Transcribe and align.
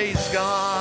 praise 0.00 0.28
God. 0.32 0.79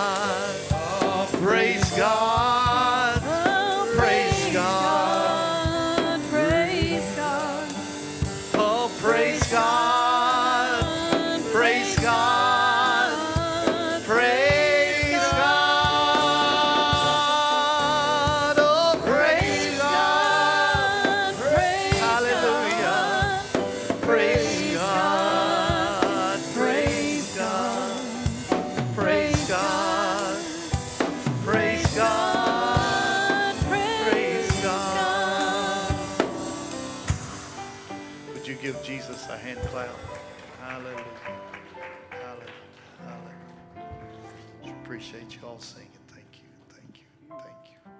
Appreciate 44.89 45.35
you 45.35 45.47
all 45.47 45.59
singing. 45.59 45.87
Thank 46.07 46.25
you. 46.33 46.49
Thank 46.67 46.97
you. 46.97 47.05
Thank 47.29 47.69
you. 47.69 47.91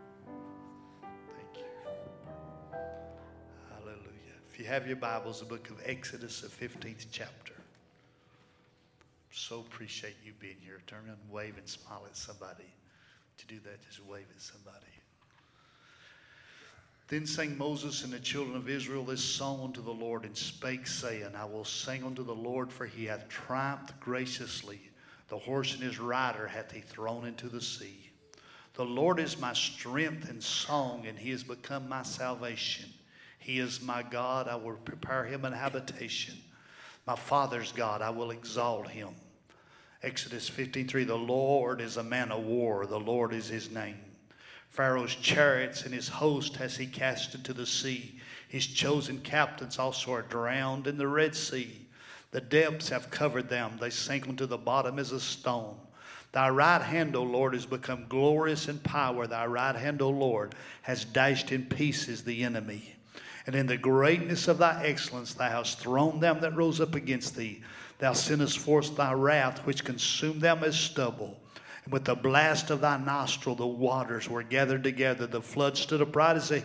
Thank 1.38 1.58
you. 1.60 2.80
Hallelujah. 3.70 4.34
If 4.52 4.58
you 4.58 4.66
have 4.66 4.88
your 4.88 4.96
Bibles, 4.96 5.40
the 5.40 5.46
book 5.46 5.70
of 5.70 5.80
Exodus, 5.86 6.42
the 6.42 6.48
15th 6.48 7.06
chapter. 7.12 7.54
So 9.30 9.60
appreciate 9.60 10.16
you 10.26 10.34
being 10.40 10.56
here. 10.66 10.82
Turn 10.88 11.04
and 11.06 11.18
wave 11.32 11.60
and 11.60 11.68
smile 11.70 12.02
at 12.08 12.18
somebody. 12.18 12.74
To 13.38 13.46
do 13.46 13.60
that, 13.66 13.86
just 13.86 14.04
wave 14.08 14.26
at 14.36 14.42
somebody. 14.42 14.88
Then 17.08 17.28
sang 17.28 17.56
Moses 17.56 18.04
and 18.04 18.12
the 18.12 18.20
children 18.20 18.58
of 18.58 18.68
Israel 18.68 19.04
this 19.04 19.24
song 19.24 19.62
unto 19.64 19.84
the 19.84 19.92
Lord, 19.92 20.26
and 20.26 20.36
spake, 20.36 20.88
saying, 20.88 21.36
I 21.38 21.46
will 21.46 21.66
sing 21.66 22.04
unto 22.04 22.24
the 22.24 22.34
Lord, 22.34 22.74
for 22.74 22.88
he 22.88 23.06
hath 23.06 23.30
triumphed 23.30 24.00
graciously. 24.00 24.89
The 25.30 25.38
horse 25.38 25.74
and 25.74 25.84
his 25.84 26.00
rider 26.00 26.48
hath 26.48 26.72
he 26.72 26.82
thrown 26.82 27.26
into 27.26 27.48
the 27.48 27.62
sea. 27.62 28.10
The 28.74 28.86
Lord 28.86 29.20
is 29.20 29.40
my 29.40 29.54
strength 29.54 30.30
and 30.30 30.44
song, 30.44 31.06
and 31.06 31.18
he 31.18 31.32
has 31.32 31.44
become 31.44 31.88
my 31.88 32.04
salvation. 32.04 32.90
He 33.38 33.60
is 33.60 33.82
my 33.82 34.04
God, 34.04 34.48
I 34.48 34.56
will 34.56 34.76
prepare 34.76 35.26
him 35.26 35.46
an 35.46 35.54
habitation. 35.54 36.36
My 37.06 37.16
father's 37.16 37.72
God, 37.72 38.02
I 38.02 38.10
will 38.10 38.32
exalt 38.32 38.88
him. 38.88 39.10
Exodus 40.02 40.48
53 40.48 41.04
The 41.04 41.16
Lord 41.16 41.82
is 41.82 41.98
a 41.98 42.04
man 42.04 42.32
of 42.32 42.44
war, 42.44 42.86
the 42.86 43.00
Lord 43.00 43.34
is 43.34 43.48
his 43.48 43.70
name. 43.70 44.00
Pharaoh's 44.70 45.16
chariots 45.16 45.84
and 45.84 45.94
his 45.94 46.08
host 46.08 46.56
has 46.58 46.78
he 46.78 46.86
cast 46.86 47.36
into 47.36 47.54
the 47.54 47.66
sea. 47.66 48.20
His 48.48 48.66
chosen 48.66 49.20
captains 49.20 49.78
also 49.78 50.14
are 50.14 50.22
drowned 50.22 50.88
in 50.88 50.98
the 50.98 51.08
Red 51.08 51.36
Sea. 51.36 51.88
The 52.32 52.42
depths 52.42 52.90
have 52.90 53.10
covered 53.10 53.50
them, 53.50 53.78
they 53.80 53.90
sink 53.90 54.28
unto 54.28 54.46
the 54.46 54.58
bottom 54.58 55.00
as 55.00 55.12
a 55.12 55.20
stone. 55.20 55.78
Thy 56.32 56.50
right 56.50 56.82
hand, 56.82 57.16
O 57.16 57.24
Lord, 57.24 57.54
has 57.54 57.66
become 57.66 58.06
glorious 58.08 58.68
in 58.68 58.78
power. 58.80 59.26
Thy 59.26 59.48
right 59.48 59.76
hand, 59.76 60.02
O 60.02 60.10
Lord, 60.10 60.54
has 60.84 61.04
dashed 61.04 61.52
in 61.52 61.66
pieces 61.66 62.24
the 62.24 62.44
enemy. 62.44 62.96
And 63.48 63.56
in 63.56 63.66
the 63.66 63.78
greatness 63.78 64.48
of 64.48 64.60
thy 64.60 64.84
excellence, 64.86 65.34
thou 65.34 65.50
hast 65.50 65.80
thrown 65.80 66.20
them 66.20 66.40
that 66.42 66.56
rose 66.56 66.80
up 66.80 66.94
against 66.94 67.36
thee. 67.36 67.64
Thou 67.98 68.14
sendest 68.14 68.60
forth 68.60 68.96
thy 68.96 69.12
wrath, 69.14 69.66
which 69.66 69.84
consumed 69.84 70.42
them 70.42 70.64
as 70.64 70.80
stubble. 70.80 71.40
And 71.84 71.92
with 71.92 72.06
the 72.06 72.14
blast 72.14 72.70
of 72.70 72.82
thy 72.82 72.98
nostril, 72.98 73.56
the 73.56 73.66
waters 73.66 74.30
were 74.30 74.44
gathered 74.44 74.84
together. 74.84 75.26
The 75.26 75.42
flood 75.42 75.78
stood 75.78 76.02
upright 76.02 76.36
as 76.36 76.52
a 76.52 76.64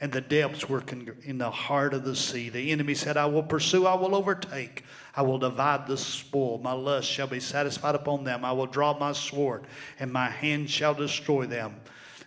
and 0.00 0.12
the 0.12 0.20
depths 0.20 0.68
were 0.68 0.80
con- 0.80 1.16
in 1.24 1.38
the 1.38 1.50
heart 1.50 1.94
of 1.94 2.04
the 2.04 2.14
sea. 2.14 2.48
The 2.48 2.70
enemy 2.70 2.94
said, 2.94 3.16
I 3.16 3.26
will 3.26 3.42
pursue, 3.42 3.86
I 3.86 3.94
will 3.94 4.14
overtake, 4.14 4.84
I 5.14 5.22
will 5.22 5.38
divide 5.38 5.86
the 5.86 5.96
spoil. 5.96 6.58
My 6.58 6.72
lust 6.72 7.08
shall 7.08 7.26
be 7.26 7.40
satisfied 7.40 7.94
upon 7.94 8.24
them. 8.24 8.44
I 8.44 8.52
will 8.52 8.66
draw 8.66 8.98
my 8.98 9.12
sword, 9.12 9.66
and 9.98 10.12
my 10.12 10.28
hand 10.28 10.68
shall 10.68 10.94
destroy 10.94 11.46
them. 11.46 11.80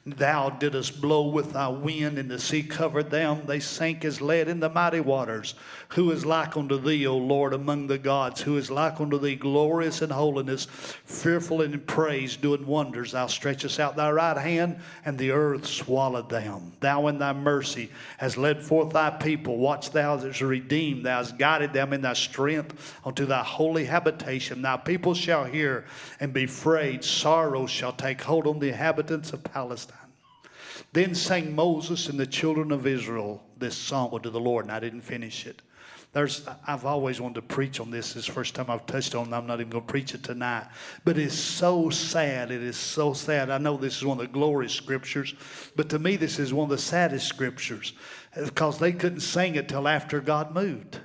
Thou 0.06 0.50
didst 0.50 1.02
blow 1.02 1.28
with 1.28 1.54
thy 1.54 1.68
wind, 1.68 2.18
and 2.18 2.32
the 2.32 2.40
sea 2.40 2.64
covered 2.64 3.12
them. 3.12 3.46
They 3.46 3.60
sank 3.60 4.06
as 4.06 4.22
lead 4.22 4.48
in 4.48 4.62
the 4.62 4.70
mighty 4.70 5.02
waters. 5.02 5.56
Who 5.90 6.12
is 6.12 6.26
like 6.26 6.56
unto 6.56 6.80
thee, 6.80 7.06
O 7.06 7.18
Lord, 7.18 7.54
among 7.54 7.88
the 7.88 7.98
gods? 7.98 8.42
Who 8.42 8.56
is 8.58 8.72
like 8.72 9.02
unto 9.02 9.20
thee, 9.20 9.36
glorious 9.36 10.02
in 10.02 10.10
holiness, 10.10 10.66
fearful 11.06 11.62
in 11.62 11.78
praise, 11.82 12.38
doing 12.38 12.66
wonders? 12.66 13.12
Thou 13.12 13.28
stretchest 13.28 13.80
out 13.80 13.98
thy 13.98 14.10
right 14.10 14.38
hand, 14.38 14.80
and 15.04 15.18
the 15.18 15.32
earth 15.32 15.68
swallowed 15.68 16.30
them. 16.30 16.72
Thou 16.80 17.08
in 17.08 17.20
thy 17.20 17.34
mercy 17.34 17.92
hast 18.18 18.38
led 18.38 18.64
forth 18.64 18.94
thy 18.94 19.10
people. 19.10 19.58
Watch 19.58 19.92
thou 19.92 20.18
hast 20.18 20.40
redeemed. 20.40 21.06
Thou 21.06 21.18
hast 21.18 21.38
guided 21.38 21.74
them 21.74 21.92
in 21.92 22.02
thy 22.02 22.14
strength 22.14 22.96
unto 23.04 23.26
thy 23.26 23.44
holy 23.44 23.84
habitation. 23.84 24.62
Thy 24.62 24.78
people 24.78 25.14
shall 25.14 25.44
hear 25.44 25.86
and 26.22 26.32
be 26.32 26.46
afraid. 26.46 27.04
Sorrow 27.04 27.68
shall 27.68 27.94
take 27.94 28.22
hold 28.22 28.48
on 28.48 28.60
the 28.60 28.70
inhabitants 28.70 29.34
of 29.34 29.44
Palestine. 29.44 29.99
Then 30.92 31.14
sang 31.14 31.56
Moses 31.56 32.10
and 32.10 32.20
the 32.20 32.26
children 32.26 32.72
of 32.72 32.88
Israel 32.88 33.44
this 33.58 33.76
song 33.76 34.10
unto 34.14 34.30
the 34.30 34.40
Lord, 34.40 34.66
and 34.66 34.72
I 34.72 34.80
didn't 34.80 35.02
finish 35.02 35.46
it. 35.46 35.62
There's, 36.12 36.48
I've 36.66 36.86
always 36.86 37.22
wanted 37.22 37.36
to 37.36 37.42
preach 37.44 37.80
on 37.80 37.92
this. 37.92 38.14
This 38.14 38.24
is 38.24 38.26
the 38.26 38.32
first 38.32 38.56
time 38.56 38.66
I've 38.70 38.88
touched 38.88 39.14
on 39.14 39.28
it. 39.28 39.34
I'm 39.34 39.46
not 39.46 39.60
even 39.60 39.70
going 39.70 39.86
to 39.86 39.92
preach 39.92 40.16
it 40.16 40.24
tonight. 40.24 40.66
But 41.06 41.20
it's 41.20 41.36
so 41.36 41.92
sad. 41.92 42.50
It 42.50 42.64
is 42.64 42.78
so 42.78 43.14
sad. 43.14 43.52
I 43.52 43.60
know 43.60 43.78
this 43.78 43.98
is 43.98 44.06
one 44.06 44.18
of 44.20 44.26
the 44.26 44.34
glorious 44.34 44.74
scriptures, 44.74 45.36
but 45.76 45.88
to 45.90 46.00
me, 46.00 46.16
this 46.16 46.40
is 46.40 46.52
one 46.52 46.64
of 46.64 46.70
the 46.72 46.80
saddest 46.80 47.28
scriptures 47.28 47.94
because 48.36 48.80
they 48.80 48.92
couldn't 48.92 49.20
sing 49.20 49.54
it 49.54 49.70
till 49.70 49.88
after 49.88 50.20
God 50.20 50.52
moved. 50.52 51.00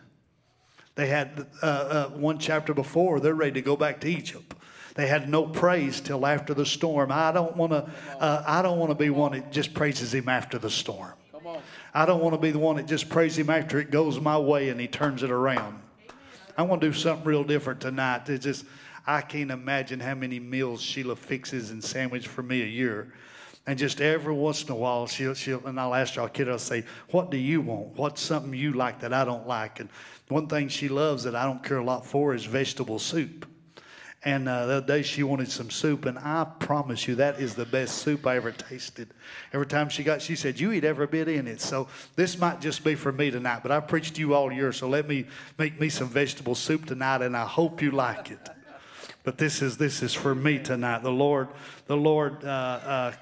They 0.94 1.08
had 1.08 1.48
uh, 1.62 1.66
uh, 1.66 2.08
one 2.10 2.38
chapter 2.38 2.72
before, 2.72 3.20
they're 3.20 3.34
ready 3.34 3.52
to 3.52 3.62
go 3.62 3.76
back 3.76 4.00
to 4.00 4.08
Egypt. 4.08 4.54
They 4.94 5.08
had 5.08 5.28
no 5.28 5.44
praise 5.44 6.00
till 6.00 6.24
after 6.24 6.54
the 6.54 6.64
storm. 6.64 7.10
I 7.10 7.32
don't 7.32 7.56
want 7.56 7.72
to. 7.72 7.90
Uh, 8.18 8.44
I 8.46 8.62
don't 8.62 8.78
want 8.78 8.90
to 8.90 8.94
be 8.94 9.10
one 9.10 9.32
that 9.32 9.50
just 9.50 9.74
praises 9.74 10.14
Him 10.14 10.28
after 10.28 10.58
the 10.58 10.70
storm. 10.70 11.12
I 11.92 12.06
don't 12.06 12.22
want 12.22 12.34
to 12.34 12.40
be 12.40 12.52
the 12.52 12.58
one 12.58 12.76
that 12.76 12.86
just 12.86 13.08
praises 13.08 13.38
Him 13.38 13.50
after 13.50 13.80
it 13.80 13.90
goes 13.90 14.20
my 14.20 14.38
way 14.38 14.68
and 14.68 14.80
He 14.80 14.86
turns 14.86 15.22
it 15.22 15.30
around. 15.30 15.80
I 16.56 16.62
want 16.62 16.80
to 16.80 16.88
do 16.88 16.92
something 16.92 17.26
real 17.26 17.42
different 17.42 17.80
tonight. 17.80 18.28
It's 18.28 18.44
just 18.44 18.64
I 19.06 19.20
can't 19.20 19.50
imagine 19.50 19.98
how 19.98 20.14
many 20.14 20.38
meals 20.38 20.80
Sheila 20.80 21.16
fixes 21.16 21.70
and 21.70 21.82
sandwiches 21.82 22.26
for 22.26 22.42
me 22.42 22.62
a 22.62 22.66
year. 22.66 23.12
And 23.66 23.78
just 23.78 24.00
every 24.00 24.34
once 24.34 24.62
in 24.62 24.70
a 24.70 24.76
while, 24.76 25.06
she'll, 25.06 25.34
she'll 25.34 25.66
and 25.66 25.80
I'll 25.80 25.94
ask 25.94 26.14
her, 26.14 26.28
kid, 26.28 26.48
I'll 26.48 26.58
say, 26.58 26.84
What 27.10 27.30
do 27.30 27.36
you 27.36 27.62
want? 27.62 27.96
What's 27.96 28.22
something 28.22 28.54
you 28.54 28.74
like 28.74 29.00
that 29.00 29.12
I 29.12 29.24
don't 29.24 29.48
like? 29.48 29.80
And 29.80 29.88
one 30.28 30.46
thing 30.46 30.68
she 30.68 30.88
loves 30.88 31.24
that 31.24 31.34
I 31.34 31.44
don't 31.44 31.64
care 31.64 31.78
a 31.78 31.84
lot 31.84 32.06
for 32.06 32.34
is 32.34 32.44
vegetable 32.44 32.98
soup. 32.98 33.46
And 34.24 34.48
uh, 34.48 34.64
the 34.64 34.72
other 34.76 34.86
day 34.86 35.02
she 35.02 35.22
wanted 35.22 35.50
some 35.50 35.68
soup, 35.68 36.06
and 36.06 36.18
I 36.18 36.46
promise 36.58 37.06
you 37.06 37.14
that 37.16 37.38
is 37.38 37.54
the 37.54 37.66
best 37.66 37.98
soup 37.98 38.26
I 38.26 38.36
ever 38.36 38.52
tasted. 38.52 39.10
Every 39.52 39.66
time 39.66 39.90
she 39.90 40.02
got, 40.02 40.22
she 40.22 40.34
said, 40.34 40.58
"You 40.58 40.72
eat 40.72 40.82
every 40.82 41.06
bit 41.06 41.28
in 41.28 41.46
it." 41.46 41.60
So 41.60 41.88
this 42.16 42.38
might 42.38 42.62
just 42.62 42.82
be 42.84 42.94
for 42.94 43.12
me 43.12 43.30
tonight, 43.30 43.60
but 43.62 43.70
I 43.70 43.80
preached 43.80 44.14
to 44.14 44.20
you 44.20 44.32
all 44.32 44.50
year, 44.50 44.72
so 44.72 44.88
let 44.88 45.06
me 45.06 45.26
make 45.58 45.78
me 45.78 45.90
some 45.90 46.08
vegetable 46.08 46.54
soup 46.54 46.86
tonight, 46.86 47.20
and 47.20 47.36
I 47.36 47.44
hope 47.44 47.82
you 47.82 47.90
like 47.90 48.30
it. 48.30 48.48
But 49.24 49.36
this 49.36 49.60
is 49.60 49.76
this 49.76 50.02
is 50.02 50.14
for 50.14 50.34
me 50.34 50.58
tonight. 50.58 51.02
The 51.02 51.10
Lord, 51.10 51.48
the 51.86 51.96
Lord, 51.96 52.44
uh, 52.44 52.48
uh, 52.48 53.12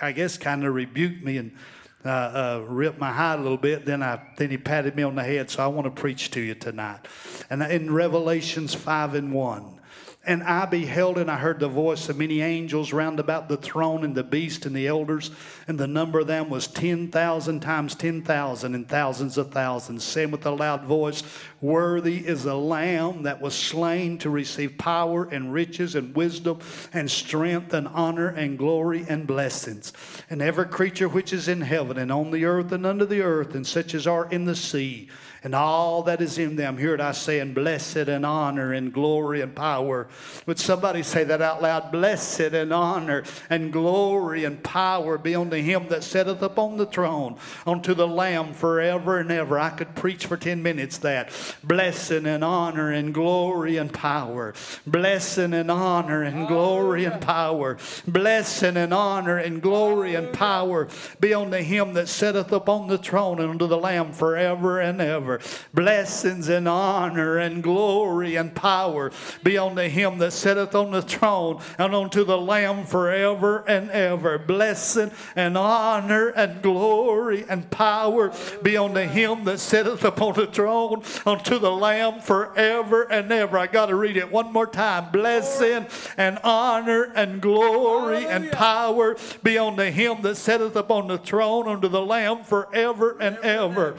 I 0.00 0.12
guess, 0.12 0.38
kind 0.38 0.64
of 0.64 0.74
rebuked 0.74 1.24
me 1.24 1.38
and 1.38 1.56
uh, 2.04 2.08
uh, 2.08 2.64
ripped 2.68 3.00
my 3.00 3.10
hide 3.10 3.40
a 3.40 3.42
little 3.42 3.58
bit. 3.58 3.84
Then 3.84 4.00
I 4.00 4.20
then 4.36 4.50
he 4.50 4.58
patted 4.58 4.94
me 4.94 5.02
on 5.02 5.16
the 5.16 5.24
head. 5.24 5.50
So 5.50 5.64
I 5.64 5.66
want 5.66 5.86
to 5.86 6.00
preach 6.00 6.30
to 6.32 6.40
you 6.40 6.54
tonight. 6.54 7.08
And 7.50 7.64
in 7.64 7.92
Revelations 7.92 8.74
five 8.74 9.14
and 9.14 9.32
one. 9.32 9.80
And 10.24 10.44
I 10.44 10.66
beheld, 10.66 11.18
and 11.18 11.28
I 11.28 11.36
heard 11.36 11.58
the 11.58 11.68
voice 11.68 12.08
of 12.08 12.16
many 12.16 12.42
angels 12.42 12.92
round 12.92 13.18
about 13.18 13.48
the 13.48 13.56
throne, 13.56 14.04
and 14.04 14.14
the 14.14 14.22
beast, 14.22 14.66
and 14.66 14.76
the 14.76 14.86
elders, 14.86 15.32
and 15.66 15.78
the 15.80 15.88
number 15.88 16.20
of 16.20 16.28
them 16.28 16.48
was 16.48 16.68
10,000 16.68 17.60
times 17.60 17.96
10,000, 17.96 18.74
and 18.74 18.88
thousands 18.88 19.36
of 19.36 19.50
thousands, 19.50 20.04
saying 20.04 20.30
with 20.30 20.46
a 20.46 20.50
loud 20.50 20.84
voice, 20.84 21.24
Worthy 21.62 22.18
is 22.26 22.42
the 22.42 22.56
Lamb 22.56 23.22
that 23.22 23.40
was 23.40 23.54
slain 23.54 24.18
to 24.18 24.30
receive 24.30 24.76
power, 24.76 25.28
and 25.30 25.52
riches, 25.52 25.94
and 25.94 26.12
wisdom, 26.12 26.58
and 26.92 27.08
strength, 27.08 27.72
and 27.72 27.86
honor, 27.86 28.28
and 28.28 28.58
glory, 28.58 29.06
and 29.08 29.28
blessings. 29.28 29.92
And 30.28 30.42
every 30.42 30.66
creature 30.66 31.08
which 31.08 31.32
is 31.32 31.46
in 31.46 31.60
heaven, 31.60 31.98
and 31.98 32.10
on 32.10 32.32
the 32.32 32.44
earth, 32.46 32.72
and 32.72 32.84
under 32.84 33.06
the 33.06 33.22
earth, 33.22 33.54
and 33.54 33.64
such 33.64 33.94
as 33.94 34.08
are 34.08 34.28
in 34.28 34.44
the 34.44 34.56
sea, 34.56 35.08
and 35.44 35.54
all 35.54 36.04
that 36.04 36.20
is 36.20 36.38
in 36.38 36.56
them. 36.56 36.78
Hear 36.78 36.94
it 36.94 37.00
I 37.00 37.12
say, 37.12 37.40
and 37.40 37.54
blessed 37.54 37.96
and 37.96 38.24
honor 38.24 38.72
and 38.72 38.92
glory 38.92 39.40
and 39.40 39.54
power. 39.54 40.08
Would 40.46 40.58
somebody 40.58 41.02
say 41.02 41.24
that 41.24 41.42
out 41.42 41.62
loud? 41.62 41.90
Blessed 41.90 42.40
and 42.40 42.72
honor 42.72 43.24
and 43.50 43.72
glory 43.72 44.44
and 44.44 44.62
power 44.62 45.18
be 45.18 45.34
unto 45.34 45.56
him 45.56 45.88
that 45.88 46.04
sitteth 46.04 46.42
upon 46.42 46.76
the 46.76 46.86
throne, 46.86 47.36
unto 47.66 47.94
the 47.94 48.06
Lamb 48.06 48.52
forever 48.52 49.18
and 49.18 49.30
ever. 49.32 49.58
I 49.58 49.70
could 49.70 49.94
preach 49.94 50.26
for 50.26 50.36
10 50.36 50.62
minutes 50.62 50.98
that. 50.98 51.32
Blessing 51.64 52.26
and 52.26 52.44
honor 52.44 52.90
and 52.90 53.12
glory 53.12 53.76
and 53.76 53.92
power. 53.92 54.54
Blessing 54.86 55.54
and 55.54 55.70
honor 55.70 56.22
and 56.22 56.48
glory 56.48 57.04
and 57.04 57.20
power. 57.20 57.78
Blessing 58.06 58.76
and 58.76 58.94
honor 58.94 59.38
and 59.38 59.62
glory 59.62 60.14
and 60.14 60.32
power 60.32 60.88
be 61.20 61.34
unto 61.34 61.58
him 61.58 61.94
that 61.94 62.08
sitteth 62.08 62.52
upon 62.52 62.88
the 62.88 62.98
throne 62.98 63.40
and 63.40 63.50
unto 63.50 63.66
the 63.66 63.76
Lamb 63.76 64.12
forever 64.12 64.80
and 64.80 65.00
ever. 65.00 65.40
Blessings 65.74 66.48
and 66.48 66.68
honor 66.68 67.38
and 67.38 67.62
glory 67.62 68.36
and 68.36 68.54
power 68.54 69.10
be 69.42 69.58
unto 69.58 69.82
him 69.82 70.18
that 70.18 70.32
sitteth 70.32 70.74
on 70.74 70.90
the 70.90 71.02
throne 71.02 71.60
and 71.78 71.94
unto 71.94 72.24
the 72.24 72.38
Lamb 72.38 72.84
forever 72.84 73.64
and 73.68 73.90
ever. 73.90 74.38
Blessing 74.38 75.10
and 75.36 75.56
honor 75.58 76.28
and 76.28 76.62
glory 76.62 77.44
and 77.48 77.68
power 77.70 78.32
be 78.62 78.76
unto 78.76 79.00
him 79.00 79.44
that 79.44 79.58
sitteth 79.58 80.04
upon 80.04 80.34
the 80.34 80.46
throne, 80.46 81.02
unto 81.26 81.41
the 81.50 81.70
Lamb 81.70 82.20
forever 82.20 83.02
and 83.02 83.30
ever. 83.30 83.58
I 83.58 83.66
got 83.66 83.86
to 83.86 83.94
read 83.94 84.16
it 84.16 84.30
one 84.30 84.52
more 84.52 84.66
time. 84.66 85.10
Blessing 85.10 85.86
and 86.16 86.38
honor 86.44 87.12
and 87.14 87.40
glory 87.40 88.26
and 88.26 88.50
power 88.50 89.16
be 89.42 89.58
unto 89.58 89.84
him 89.84 90.22
that 90.22 90.36
sitteth 90.36 90.76
upon 90.76 91.08
the 91.08 91.18
throne, 91.18 91.68
unto 91.68 91.88
the 91.88 92.04
Lamb 92.04 92.44
forever 92.44 93.16
and 93.20 93.36
ever. 93.38 93.96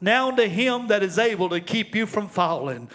Now 0.00 0.28
unto 0.28 0.46
him 0.46 0.88
that 0.88 1.02
is 1.02 1.18
able 1.18 1.48
to 1.50 1.60
keep 1.60 1.94
you 1.94 2.06
from 2.06 2.28
falling 2.28 2.88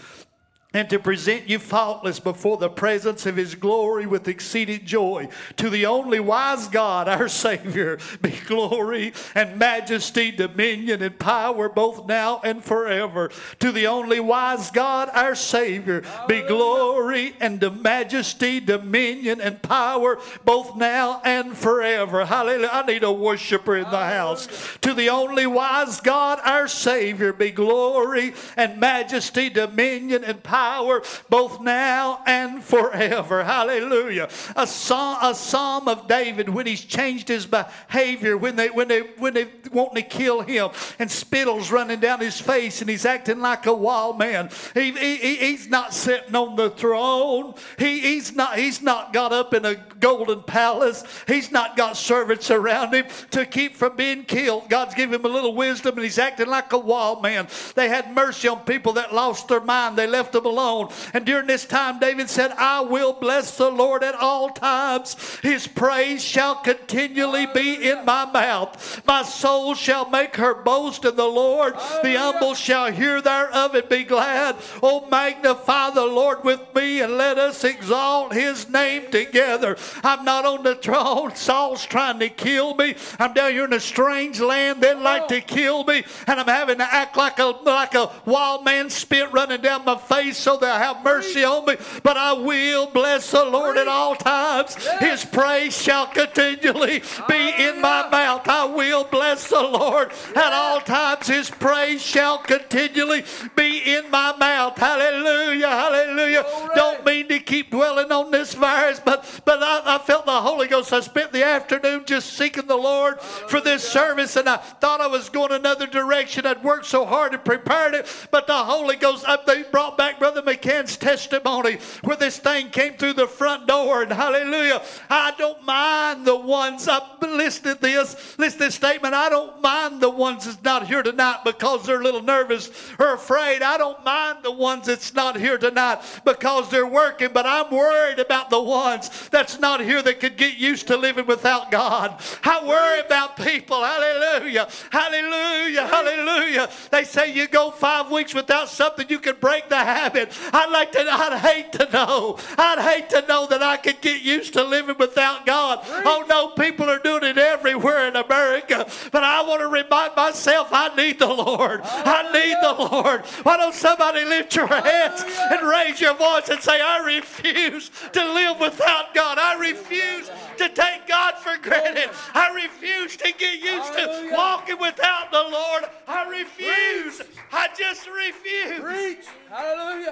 and 0.74 0.90
to 0.90 1.00
present 1.00 1.50
you 1.50 1.60
faultless 1.60 2.20
before 2.20 2.56
the 2.56 2.70
presence 2.70 3.26
of 3.26 3.36
his 3.36 3.56
glory 3.56 4.06
with 4.06 4.30
exceeding 4.30 4.86
joy. 4.86 5.28
To 5.58 5.70
the 5.70 5.86
only 5.86 6.22
wise 6.22 6.70
God, 6.70 7.10
our 7.10 7.28
Savior, 7.42 8.00
be 8.22 8.32
glory 8.48 9.12
and 9.36 9.60
majesty, 9.60 10.32
dominion 10.32 11.02
and 11.02 11.20
power 11.20 11.68
both 11.68 12.08
now 12.08 12.40
and 12.46 12.64
forever. 12.64 13.32
To 13.60 13.74
the 13.74 13.88
only 13.88 14.22
wise 14.22 14.72
God, 14.72 15.10
our 15.14 15.36
Savior, 15.36 16.04
be 16.30 16.42
glory 16.42 17.36
and 17.42 17.60
the 17.60 17.72
majesty, 17.72 18.62
dominion 18.62 19.42
and 19.42 19.62
power 19.62 20.20
both 20.46 20.78
now 20.78 21.22
and 21.26 21.56
forever. 21.58 22.24
Hallelujah. 22.24 22.70
I 22.72 22.86
need 22.86 23.04
a 23.04 23.12
worshiper 23.12 23.76
in 23.76 23.92
the 23.92 24.06
house. 24.06 24.48
To 24.82 24.94
the 24.94 25.10
only 25.10 25.48
wise 25.48 26.00
God, 26.00 26.40
our 26.46 26.70
Savior, 26.70 27.34
be 27.34 27.52
glory 27.52 28.34
and 28.56 28.80
majesty, 28.80 29.50
dominion 29.50 30.24
and 30.24 30.42
power 30.42 30.61
power 30.62 31.02
both 31.28 31.60
now 31.60 32.22
and 32.28 32.64
forever. 32.64 33.44
Hallelujah. 33.44 34.30
A 34.56 34.68
psalm, 34.68 35.18
a 35.24 35.34
psalm 35.34 35.88
of 35.88 36.08
David 36.08 36.50
when 36.50 36.68
he's 36.68 36.84
changed 36.84 37.28
his 37.28 37.48
behavior, 37.48 38.38
when 38.38 38.56
they 38.56 38.70
when 38.70 38.88
they 38.88 39.00
when 39.18 39.34
they 39.34 39.48
want 39.72 39.96
to 39.96 40.04
kill 40.04 40.42
him, 40.42 40.70
and 41.00 41.10
spittle's 41.10 41.72
running 41.72 42.00
down 42.00 42.20
his 42.20 42.40
face, 42.40 42.82
and 42.82 42.90
he's 42.90 43.06
acting 43.06 43.40
like 43.40 43.66
a 43.66 43.74
wild 43.74 44.20
man. 44.20 44.50
He, 44.76 44.92
he, 44.92 45.36
he's 45.36 45.68
not 45.68 45.94
sitting 45.94 46.36
on 46.36 46.56
the 46.56 46.70
throne. 46.70 47.56
He, 47.80 48.00
he's 48.00 48.36
not 48.36 48.60
he's 48.60 48.82
not 48.82 49.14
got 49.14 49.34
up 49.34 49.56
in 49.56 49.66
a 49.66 49.76
golden 50.00 50.44
palace. 50.44 51.04
He's 51.28 51.52
not 51.52 51.76
got 51.76 51.98
servants 51.98 52.52
around 52.52 52.94
him 52.94 53.06
to 53.32 53.46
keep 53.48 53.76
from 53.76 53.96
being 53.96 54.26
killed. 54.26 54.70
God's 54.70 54.94
given 54.94 55.16
him 55.16 55.26
a 55.26 55.34
little 55.34 55.56
wisdom, 55.56 55.96
and 55.96 56.04
he's 56.04 56.20
acting 56.20 56.48
like 56.48 56.72
a 56.74 56.78
wild 56.78 57.24
man. 57.24 57.48
They 57.74 57.90
had 57.90 58.14
mercy 58.14 58.48
on 58.48 58.60
people 58.60 58.94
that 58.94 59.14
lost 59.14 59.48
their 59.48 59.62
mind. 59.62 59.98
They 59.98 60.08
left 60.08 60.34
them 60.34 60.46
alone. 60.52 60.90
And 61.14 61.26
during 61.26 61.48
this 61.48 61.66
time, 61.66 62.00
David 62.00 62.30
said, 62.30 62.52
I 62.52 62.82
will 62.82 63.14
bless 63.14 63.58
the 63.58 63.70
Lord 63.70 64.04
at 64.04 64.16
all 64.16 64.50
times. 64.50 65.16
His 65.42 65.68
praise 65.68 66.24
shall 66.24 66.56
continually 66.56 67.48
be 67.48 67.90
in 67.90 68.06
my 68.06 68.26
mouth. 68.26 69.02
My 69.08 69.24
soul 69.24 69.74
shall 69.74 70.10
make 70.10 70.36
her 70.36 70.54
boast 70.54 71.06
in 71.06 71.16
the 71.16 71.26
Lord. 71.26 71.74
The 72.04 72.16
humble 72.18 72.54
shall 72.54 72.92
hear 72.92 73.22
thereof 73.22 73.76
and 73.76 73.90
be 73.90 74.04
glad. 74.04 74.58
Oh, 74.84 75.08
magnify 75.10 75.92
the 75.92 76.06
Lord 76.06 76.44
with 76.44 76.62
me 76.76 77.02
and 77.02 77.18
let 77.18 77.38
us 77.38 77.64
exalt 77.64 78.34
his 78.34 78.70
name 78.70 79.10
together. 79.12 79.78
I'm 80.04 80.26
not 80.26 80.46
on 80.46 80.64
the 80.64 80.76
throne. 80.76 81.36
Saul's 81.36 81.86
trying 81.86 82.20
to 82.20 82.30
kill 82.30 82.76
me. 82.76 82.96
I'm 83.20 83.34
down 83.34 83.52
here 83.52 83.66
in 83.66 83.74
a 83.74 83.80
strange 83.80 84.40
land. 84.40 84.82
They'd 84.82 84.96
like 84.96 85.28
to 85.30 85.42
kill 85.42 85.84
me. 85.84 86.04
And 86.28 86.40
I'm 86.40 86.48
having 86.48 86.78
to 86.80 86.94
act 86.94 87.16
like 87.16 87.40
a, 87.40 87.46
like 87.46 87.96
a 87.96 88.12
wild 88.26 88.66
man 88.66 88.90
spit 88.90 89.32
running 89.32 89.62
down 89.62 89.86
my 89.86 89.98
face 89.98 90.41
so 90.42 90.58
they'll 90.58 90.76
have 90.76 91.04
mercy 91.04 91.44
on 91.44 91.66
me. 91.66 91.76
But 92.04 92.18
I 92.18 92.34
will 92.34 92.88
bless 92.88 93.32
the 93.32 93.46
Lord 93.46 93.78
at 93.78 93.88
all 93.88 94.16
times. 94.16 94.76
His 95.00 95.24
praise 95.26 95.80
shall 95.80 96.08
continually 96.08 97.04
be 97.28 97.54
in 97.58 97.82
my 97.82 98.08
mouth. 98.10 98.48
I 98.48 98.66
will 98.66 99.04
bless 99.06 99.50
the 99.50 99.62
Lord 99.62 100.12
at 100.36 100.54
all 100.54 100.82
times. 100.82 101.28
His 101.28 101.50
praise 101.50 102.02
shall 102.02 102.40
continually 102.40 103.24
be 103.56 103.80
in 103.96 104.10
my 104.10 104.36
mouth. 104.38 104.78
Hallelujah. 104.78 105.68
Hallelujah. 105.68 106.46
Don't 106.76 107.06
mean 107.06 107.28
to 107.28 107.40
keep 107.40 107.72
dwelling 107.72 108.12
on 108.12 108.32
this 108.32 108.54
verse, 108.54 109.00
but 109.04 109.42
but 109.46 109.62
I, 109.62 109.96
I 109.96 109.98
felt 110.00 110.26
the 110.26 110.42
Holy 110.42 110.68
Ghost. 110.68 110.94
I 110.94 111.02
spent 111.02 111.32
the 111.32 111.44
afternoon 111.44 112.06
just 112.06 112.34
seeking 112.34 112.68
the 112.68 112.78
Lord 112.78 113.20
for 113.22 113.60
this 113.60 113.84
service, 113.84 114.36
and 114.36 114.48
I 114.48 114.58
thought 114.58 115.02
I 115.02 115.08
was 115.08 115.30
going 115.30 115.52
another 115.52 115.88
direction. 115.88 116.46
I'd 116.46 116.64
worked 116.64 116.86
so 116.86 117.06
hard 117.06 117.34
and 117.34 117.44
prepared 117.44 117.94
it, 117.94 118.08
but 118.32 118.48
the 118.48 118.54
Holy 118.54 118.96
Ghost, 118.96 119.26
uh, 119.28 119.38
they 119.46 119.64
brought 119.64 119.98
back 119.98 120.20
Brother 120.20 120.31
McCann's 120.40 120.98
testimony 120.98 121.78
where 122.04 122.16
this 122.16 122.38
thing 122.38 122.70
came 122.70 122.94
through 122.94 123.14
the 123.14 123.28
front 123.28 123.68
door, 123.68 124.04
and 124.04 124.12
hallelujah. 124.12 124.82
I 125.10 125.34
don't 125.38 125.64
mind 125.66 126.26
the 126.26 126.36
ones, 126.36 126.88
I 126.88 127.02
listed 127.22 127.82
this, 127.82 128.38
listed 128.38 128.62
this 128.62 128.76
statement. 128.76 129.14
I 129.14 129.30
don't 129.30 129.62
mind 129.62 130.02
the 130.02 130.10
ones 130.10 130.46
that's 130.46 130.64
not 130.64 130.88
here 130.88 131.04
tonight 131.04 131.40
because 131.44 131.86
they're 131.86 132.02
a 132.02 132.04
little 132.04 132.22
nervous 132.22 132.70
or 133.00 133.14
afraid. 133.14 133.62
I 133.62 133.78
don't 133.78 134.04
mind 134.06 134.40
the 134.44 134.52
ones 134.52 134.86
that's 134.88 135.14
not 135.14 135.38
here 135.38 135.58
tonight 135.58 136.00
because 136.26 136.70
they're 136.70 136.88
working, 136.88 137.30
but 137.34 137.46
I'm 137.46 137.72
worried 137.72 138.20
about 138.20 138.50
the 138.50 138.62
ones 138.62 139.30
that's 139.30 139.60
not 139.60 139.82
here 139.82 140.02
that 140.02 140.20
could 140.20 140.38
get 140.38 140.58
used 140.58 140.88
to 140.88 140.98
living 140.98 141.26
without 141.26 141.72
God. 141.72 142.22
I 142.44 142.66
worry 142.66 143.00
about 143.00 143.38
people. 143.38 143.84
Hallelujah. 143.84 144.68
Hallelujah. 144.92 145.88
Hallelujah. 145.88 146.70
They 146.92 147.04
say 147.04 147.34
you 147.34 147.48
go 147.48 147.72
five 147.72 148.12
weeks 148.12 148.34
without 148.34 148.70
something, 148.70 149.08
you 149.10 149.20
can 149.20 149.36
break 149.40 149.70
the 149.70 149.78
habit. 149.78 150.21
I'd 150.54 150.72
like 150.72 150.92
to, 150.94 151.00
I'd 151.00 151.40
hate 151.40 151.72
to 151.74 151.90
know. 151.92 152.38
I'd 152.58 152.80
hate 152.80 153.10
to 153.12 153.26
know 153.28 153.48
that 153.48 153.64
I 153.64 153.78
could 153.78 154.02
get 154.02 154.22
used 154.22 154.54
to 154.54 154.64
living 154.64 154.96
without 154.98 155.46
God. 155.46 155.80
Oh 155.84 156.26
no, 156.28 156.50
people 156.50 156.90
are 156.90 157.00
doing 157.00 157.24
it 157.24 157.38
everywhere 157.38 158.08
in 158.08 158.16
America. 158.16 158.88
But 159.12 159.24
I 159.24 159.42
want 159.44 159.62
to 159.62 159.68
remind 159.68 160.16
myself 160.16 160.70
I 160.72 160.94
need 160.96 161.20
the 161.20 161.28
Lord. 161.28 161.82
I 161.84 162.32
need 162.32 162.58
the 162.62 162.96
Lord. 162.96 163.26
Why 163.44 163.58
don't 163.58 163.76
somebody 163.76 164.26
lift 164.26 164.56
your 164.56 164.68
hands 164.68 165.24
and 165.52 165.68
raise 165.68 166.00
your 166.00 166.16
voice 166.16 166.50
and 166.50 166.62
say, 166.62 166.80
I 166.82 167.00
refuse 167.06 167.92
to 168.14 168.34
live 168.34 168.60
without 168.60 169.14
God. 169.14 169.38
I 169.40 169.60
refuse 169.60 170.30
to 170.58 170.70
take 170.70 171.08
God 171.08 171.36
for 171.38 171.58
granted. 171.58 172.10
I 172.34 172.54
refuse 172.54 173.18
to 173.18 173.32
get 173.38 173.62
used 173.62 173.94
to 173.94 174.30
walking 174.32 174.80
without 174.80 175.32
the 175.32 175.42
Lord. 175.42 175.86
I 176.08 176.30
refuse. 176.30 177.22
I 177.52 177.70
just 177.78 178.08
refuse. 178.08 178.80
Preach. 178.80 179.26
Hallelujah. 179.50 180.11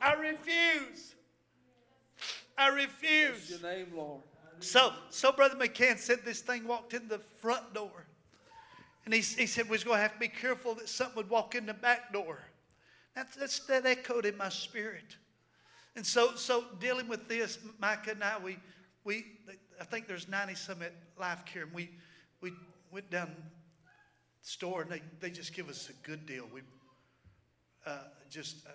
I 0.00 0.14
refuse. 0.14 1.14
I 2.56 2.68
refuse. 2.68 3.50
Your 3.50 3.60
name, 3.60 3.88
Lord. 3.94 4.22
So, 4.60 4.92
so 5.10 5.32
Brother 5.32 5.56
McCann 5.56 5.98
said 5.98 6.20
this 6.24 6.40
thing 6.40 6.66
walked 6.66 6.94
in 6.94 7.08
the 7.08 7.18
front 7.18 7.74
door. 7.74 8.06
And 9.04 9.14
he, 9.14 9.20
he 9.20 9.46
said 9.46 9.70
We're 9.70 9.78
going 9.78 9.96
to 9.96 10.02
have 10.02 10.14
to 10.14 10.18
be 10.18 10.28
careful 10.28 10.74
that 10.74 10.88
something 10.88 11.16
would 11.16 11.30
walk 11.30 11.54
in 11.54 11.66
the 11.66 11.74
back 11.74 12.12
door. 12.12 12.40
That's, 13.14 13.36
that's, 13.36 13.58
that 13.60 13.86
echoed 13.86 14.26
in 14.26 14.36
my 14.36 14.48
spirit. 14.48 15.16
And 15.96 16.06
so, 16.06 16.34
so 16.36 16.64
dealing 16.78 17.08
with 17.08 17.28
this, 17.28 17.58
Micah 17.80 18.12
and 18.12 18.22
I, 18.22 18.38
we, 18.38 18.58
we, 19.04 19.24
I 19.80 19.84
think 19.84 20.06
there's 20.06 20.28
90 20.28 20.54
some 20.54 20.82
at 20.82 20.92
Life 21.18 21.44
Care, 21.44 21.62
and 21.62 21.72
we, 21.72 21.90
we 22.40 22.52
went 22.92 23.10
down 23.10 23.30
the 23.34 24.48
store, 24.48 24.82
and 24.82 24.90
they, 24.90 25.02
they 25.20 25.30
just 25.30 25.54
give 25.54 25.68
us 25.68 25.90
a 25.90 26.06
good 26.06 26.26
deal. 26.26 26.44
We 26.54 26.60
uh, 27.86 27.98
just 28.30 28.66
uh, 28.66 28.70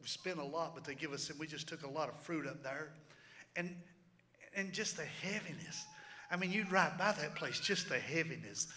we 0.00 0.06
spent 0.06 0.38
a 0.38 0.44
lot, 0.44 0.74
but 0.74 0.84
they 0.84 0.94
give 0.94 1.12
us, 1.12 1.30
and 1.30 1.38
we 1.38 1.46
just 1.46 1.68
took 1.68 1.82
a 1.82 1.90
lot 1.90 2.08
of 2.08 2.18
fruit 2.20 2.46
up 2.46 2.62
there, 2.62 2.92
and 3.56 3.74
and 4.54 4.72
just 4.72 4.96
the 4.96 5.04
heaviness. 5.04 5.84
I 6.30 6.36
mean, 6.36 6.50
you'd 6.50 6.72
ride 6.72 6.96
by 6.98 7.12
that 7.12 7.34
place, 7.34 7.60
just 7.60 7.88
the 7.88 7.98
heaviness, 7.98 8.68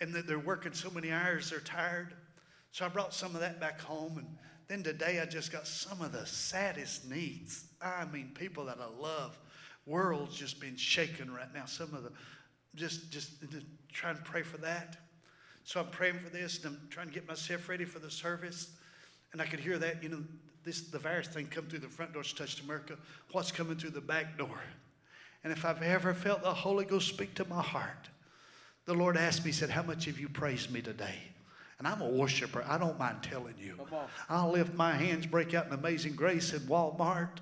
and 0.00 0.12
that 0.14 0.26
they're 0.26 0.38
working 0.38 0.72
so 0.72 0.90
many 0.90 1.12
hours, 1.12 1.50
they're 1.50 1.60
tired. 1.60 2.12
So 2.72 2.84
I 2.84 2.88
brought 2.88 3.14
some 3.14 3.34
of 3.34 3.40
that 3.40 3.60
back 3.60 3.80
home, 3.80 4.18
and 4.18 4.26
then 4.66 4.82
today 4.82 5.20
I 5.20 5.26
just 5.26 5.52
got 5.52 5.66
some 5.66 6.02
of 6.02 6.12
the 6.12 6.26
saddest 6.26 7.08
needs. 7.08 7.64
I 7.80 8.04
mean, 8.06 8.32
people 8.34 8.64
that 8.66 8.78
I 8.80 9.00
love. 9.00 9.38
World's 9.86 10.36
just 10.36 10.60
been 10.60 10.76
shaken 10.76 11.32
right 11.32 11.52
now. 11.54 11.64
Some 11.64 11.94
of 11.94 12.02
the, 12.02 12.12
just 12.74 13.10
just, 13.10 13.40
just 13.50 13.64
trying 13.92 14.16
to 14.16 14.22
pray 14.22 14.42
for 14.42 14.58
that. 14.58 14.98
So 15.64 15.80
I'm 15.80 15.90
praying 15.90 16.18
for 16.18 16.30
this 16.30 16.64
and 16.64 16.74
I'm 16.74 16.88
trying 16.88 17.08
to 17.08 17.12
get 17.12 17.28
myself 17.28 17.68
ready 17.68 17.84
for 17.84 17.98
the 17.98 18.10
service. 18.10 18.70
And 19.32 19.42
I 19.42 19.46
could 19.46 19.60
hear 19.60 19.78
that, 19.78 20.02
you 20.02 20.08
know, 20.08 20.22
this 20.64 20.82
the 20.82 20.98
virus 20.98 21.28
thing 21.28 21.46
come 21.46 21.66
through 21.66 21.80
the 21.80 21.88
front 21.88 22.12
door 22.12 22.22
to 22.22 22.34
touched 22.34 22.60
America. 22.60 22.96
What's 23.32 23.52
coming 23.52 23.76
through 23.76 23.90
the 23.90 24.00
back 24.00 24.38
door? 24.38 24.60
And 25.44 25.52
if 25.52 25.64
I've 25.64 25.82
ever 25.82 26.14
felt 26.14 26.42
the 26.42 26.52
Holy 26.52 26.84
Ghost 26.84 27.08
speak 27.08 27.34
to 27.34 27.44
my 27.46 27.62
heart, 27.62 28.08
the 28.84 28.94
Lord 28.94 29.16
asked 29.16 29.44
me, 29.44 29.50
He 29.50 29.56
said, 29.56 29.70
How 29.70 29.82
much 29.82 30.06
have 30.06 30.18
you 30.18 30.28
praised 30.28 30.70
me 30.70 30.82
today? 30.82 31.14
And 31.78 31.86
I'm 31.86 32.00
a 32.00 32.08
worshiper. 32.08 32.64
I 32.66 32.76
don't 32.76 32.98
mind 32.98 33.22
telling 33.22 33.54
you. 33.58 33.78
I'll 34.28 34.50
lift 34.50 34.74
my 34.74 34.92
hands, 34.94 35.26
break 35.26 35.54
out 35.54 35.66
in 35.66 35.72
amazing 35.72 36.16
grace 36.16 36.52
in 36.52 36.60
Walmart. 36.60 37.38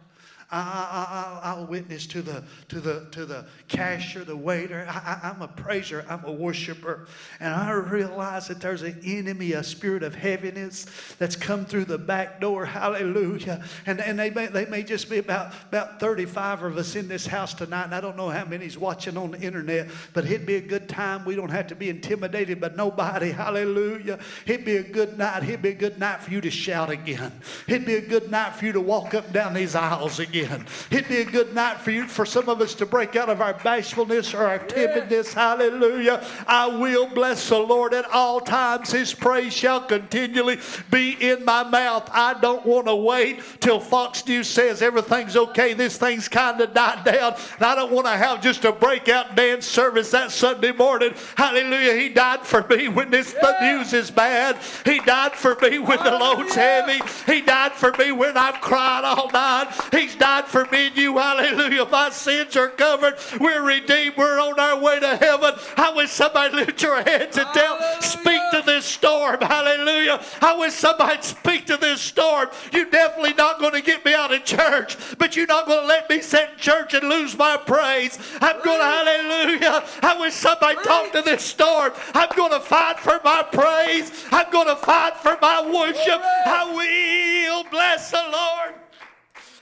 I, 0.51 1.55
will 1.59 1.67
witness 1.67 2.07
to 2.09 2.23
the, 2.23 2.45
to, 2.69 2.81
the, 2.81 3.07
to 3.11 3.27
the 3.27 3.47
cashier, 3.67 4.25
the 4.25 4.37
waiter. 4.37 4.87
I, 4.89 5.31
am 5.31 5.43
a 5.43 5.49
praiser, 5.49 6.05
I'm 6.09 6.25
a 6.25 6.31
worshiper. 6.31 7.09
And 7.41 7.53
I 7.53 7.73
realize 7.73 8.47
that 8.49 8.61
there's 8.61 8.83
an 8.83 9.01
enemy, 9.05 9.53
a 9.53 9.65
spirit 9.65 10.05
of 10.05 10.15
heaviness 10.15 10.87
that's 11.19 11.35
come 11.35 11.65
through 11.65 11.87
the 11.87 11.99
back 11.99 12.41
door. 12.41 12.65
Hallelujah. 12.65 13.65
And, 13.87 14.01
and 14.01 14.19
they, 14.19 14.31
may, 14.31 14.47
they 14.47 14.67
may 14.67 14.85
just 14.85 15.11
be 15.11 15.19
about, 15.19 15.53
about 15.69 15.99
35 15.99 16.63
of 16.63 16.77
us 16.77 16.95
in 16.95 17.09
this 17.09 17.27
house 17.27 17.53
tonight. 17.53 17.85
And 17.85 17.95
I 17.95 18.01
don't 18.01 18.17
know 18.17 18.29
how 18.29 18.45
many's 18.45 18.79
watching 18.79 19.17
on 19.17 19.33
the 19.33 19.41
internet, 19.41 19.89
but 20.13 20.27
it'd 20.27 20.47
be 20.47 20.57
a 20.57 20.61
good 20.61 20.89
time. 20.89 21.25
We 21.25 21.35
don't 21.35 21.51
have 21.51 21.67
to 21.69 21.75
be 21.75 21.89
intimidated 21.91 22.61
by 22.61 22.69
nobody. 22.69 23.31
Hallelujah. 23.31 24.21
It'd 24.47 24.65
be 24.65 24.77
a 24.77 24.83
good 24.85 25.19
night. 25.19 25.43
It'd 25.43 25.63
be 25.63 25.71
a 25.71 25.75
good 25.75 25.99
night 25.99 26.23
for 26.23 26.31
you 26.31 26.41
to 26.41 26.51
shout 26.51 26.91
again. 26.91 27.33
It'd 27.67 27.85
be 27.85 27.97
a 27.97 28.07
good 28.07 28.31
night 28.31 28.55
for 28.55 28.67
you 28.67 28.73
to 28.73 28.81
walk 28.81 29.13
up 29.15 29.33
down 29.33 29.53
these 29.53 29.75
aisles 29.75 30.21
again 30.21 30.36
again. 30.41 30.67
It'd 30.91 31.09
be 31.09 31.19
a 31.19 31.25
good 31.25 31.55
night 31.55 31.79
for 31.81 31.91
you, 31.91 32.07
for 32.07 32.27
some 32.27 32.49
of 32.49 32.61
us 32.61 32.75
to 32.77 32.87
break 32.87 33.17
out 33.17 33.29
of 33.29 33.41
our 33.41 33.55
bashfulness 33.55 34.35
or 34.35 34.45
our 34.45 34.59
timidness. 34.59 35.33
Hallelujah. 35.33 36.25
I 36.47 36.67
will 36.67 37.07
bless 37.07 37.49
the 37.49 37.59
Lord 37.59 37.95
at 37.95 38.05
all 38.11 38.41
times. 38.41 38.93
His 38.93 39.15
praise 39.15 39.53
shall 39.53 39.81
continually 39.81 40.59
be 40.91 41.17
in 41.21 41.45
my 41.45 41.63
mouth. 41.65 42.09
I 42.13 42.35
don't 42.41 42.65
want 42.65 42.87
to 42.87 42.97
wait 42.97 43.41
till 43.61 43.81
Fox 43.81 44.27
News 44.27 44.49
says 44.49 44.83
everything's 44.83 45.37
okay. 45.37 45.75
This 45.75 45.99
thing's 45.99 46.29
kind 46.29 46.61
of 46.61 46.75
died 46.75 47.05
down. 47.05 47.35
And 47.57 47.65
I 47.65 47.75
don't 47.75 47.93
want 47.93 48.07
to 48.07 48.17
have 48.17 48.43
just 48.43 48.65
a 48.65 48.73
breakout 48.73 49.37
dance 49.37 49.67
service 49.67 50.11
that 50.11 50.31
Sunday 50.31 50.73
morning. 50.73 51.15
Hallelujah. 51.37 51.95
He 51.95 52.09
died 52.09 52.41
for 52.41 52.67
me 52.69 52.89
when 52.89 53.11
this 53.11 53.35
yeah. 53.43 53.77
news 53.77 53.93
is 53.93 54.11
bad. 54.11 54.57
He 54.85 55.01
died 55.01 55.33
for 55.33 55.57
me 55.63 55.79
when 55.79 56.03
the 56.03 56.11
load's 56.11 56.55
heavy. 56.55 57.01
He 57.31 57.41
died 57.41 57.73
for 57.73 57.93
me 57.99 58.13
when 58.13 58.37
I've 58.37 58.61
cried 58.61 59.05
all 59.05 59.31
night. 59.31 59.73
He's 59.93 60.15
died 60.15 60.26
died 60.27 60.47
for 60.47 60.65
me 60.73 60.89
and 60.89 60.97
you. 60.97 61.17
Hallelujah. 61.17 61.85
My 61.85 62.11
sins 62.11 62.57
are 62.57 62.69
covered. 62.69 63.15
We're 63.41 63.63
redeemed. 63.63 64.17
We're 64.17 64.41
on 64.41 64.59
our 64.59 64.81
way 64.81 64.99
to 64.99 65.17
heaven. 65.17 65.53
I 65.77 65.93
wish 65.95 66.11
somebody 66.11 66.57
lift 66.57 66.83
your 66.83 67.01
hands 67.01 67.37
and 67.39 67.47
tell, 67.55 67.79
speak 68.01 68.41
to 68.51 68.63
this 68.67 68.85
storm. 68.85 69.41
Hallelujah. 69.41 70.21
I 70.43 70.57
wish 70.57 70.73
somebody 70.73 71.23
speak 71.23 71.67
to 71.67 71.77
this 71.77 72.01
storm. 72.01 72.49
You're 72.73 72.91
definitely 72.91 73.35
not 73.35 73.61
going 73.61 73.75
to 73.75 73.81
get 73.81 74.05
me 74.05 74.15
out 74.15 74.35
of 74.35 74.45
church, 74.45 74.97
but 75.17 75.37
you're 75.37 75.47
not 75.47 75.67
going 75.67 75.83
to 75.83 75.87
let 75.87 76.11
me 76.11 76.21
sit 76.21 76.51
in 76.51 76.59
church 76.59 76.95
and 76.95 77.09
lose 77.09 77.39
my 77.39 77.57
praise. 77.57 78.19
I'm 78.41 78.61
going 78.65 78.81
to, 78.81 78.85
hallelujah. 78.85 79.85
I 80.03 80.19
wish 80.19 80.35
somebody 80.35 80.77
talk 80.83 81.13
to 81.13 81.23
this 81.23 81.43
storm. 81.43 81.93
I'm 82.15 82.31
going 82.35 82.51
to 82.51 82.61
fight 82.61 82.99
for 82.99 83.21
my 83.23 83.45
praise. 83.45 84.11
I'm 84.33 84.51
going 84.51 84.67
to 84.67 84.77
fight 84.77 85.17
for 85.19 85.39
my 85.41 85.63
worship. 85.63 86.21
I 86.47 86.65
will 86.75 87.71
bless 87.71 88.11
the 88.11 88.25
Lord. 88.33 88.86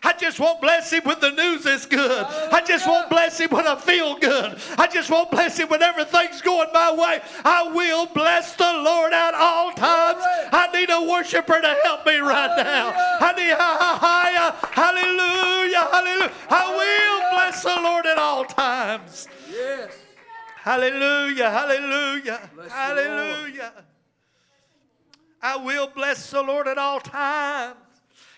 I 0.05 0.13
just 0.13 0.39
won't 0.39 0.61
bless 0.61 0.93
him 0.93 1.03
when 1.05 1.19
the 1.21 1.31
news 1.31 1.65
is 1.65 1.87
good. 1.87 2.27
I 2.53 2.63
just 2.67 2.87
won't 2.87 3.09
bless 3.09 3.41
him 3.41 3.51
when 3.51 3.67
I 3.67 3.75
feel 3.77 4.19
good. 4.19 4.59
I 4.77 4.87
just 4.87 5.11
won't 5.11 5.31
bless 5.31 5.59
him 5.59 5.69
when 5.69 5.83
everything's 5.83 6.43
going 6.43 6.69
my 6.75 6.93
way. 6.93 7.23
I 7.45 7.63
will 7.73 8.07
bless 8.07 8.55
the 8.55 8.71
Lord 8.85 9.13
at 9.13 9.35
all 9.35 9.73
times. 9.73 10.23
I 10.53 10.69
need 10.73 10.91
a 10.91 11.01
worshiper 11.01 11.61
to 11.61 11.77
help 11.85 12.05
me 12.05 12.19
right 12.19 12.55
now. 12.57 12.93
I 13.21 13.33
need 13.33 13.57
hallelujah, 14.75 15.89
hallelujah. 15.91 16.33
I 16.51 16.75
will 16.77 17.31
bless 17.35 17.63
the 17.63 17.81
Lord 17.83 18.07
at 18.07 18.19
all 18.19 18.45
times. 18.45 19.27
Yes. 19.51 19.97
Hallelujah, 20.57 21.51
hallelujah, 21.51 22.51
bless 22.55 22.73
hallelujah. 22.73 23.73
I 25.43 25.57
will 25.57 25.89
bless 25.89 26.31
the 26.31 26.43
Lord 26.43 26.67
at 26.69 26.79
all 26.79 27.01
times. 27.01 27.77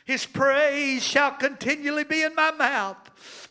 His 0.07 0.25
praise 0.25 1.03
shall 1.03 1.33
continually 1.33 2.05
be 2.05 2.23
in 2.23 2.35
my 2.37 2.53
mouth. 2.53 2.97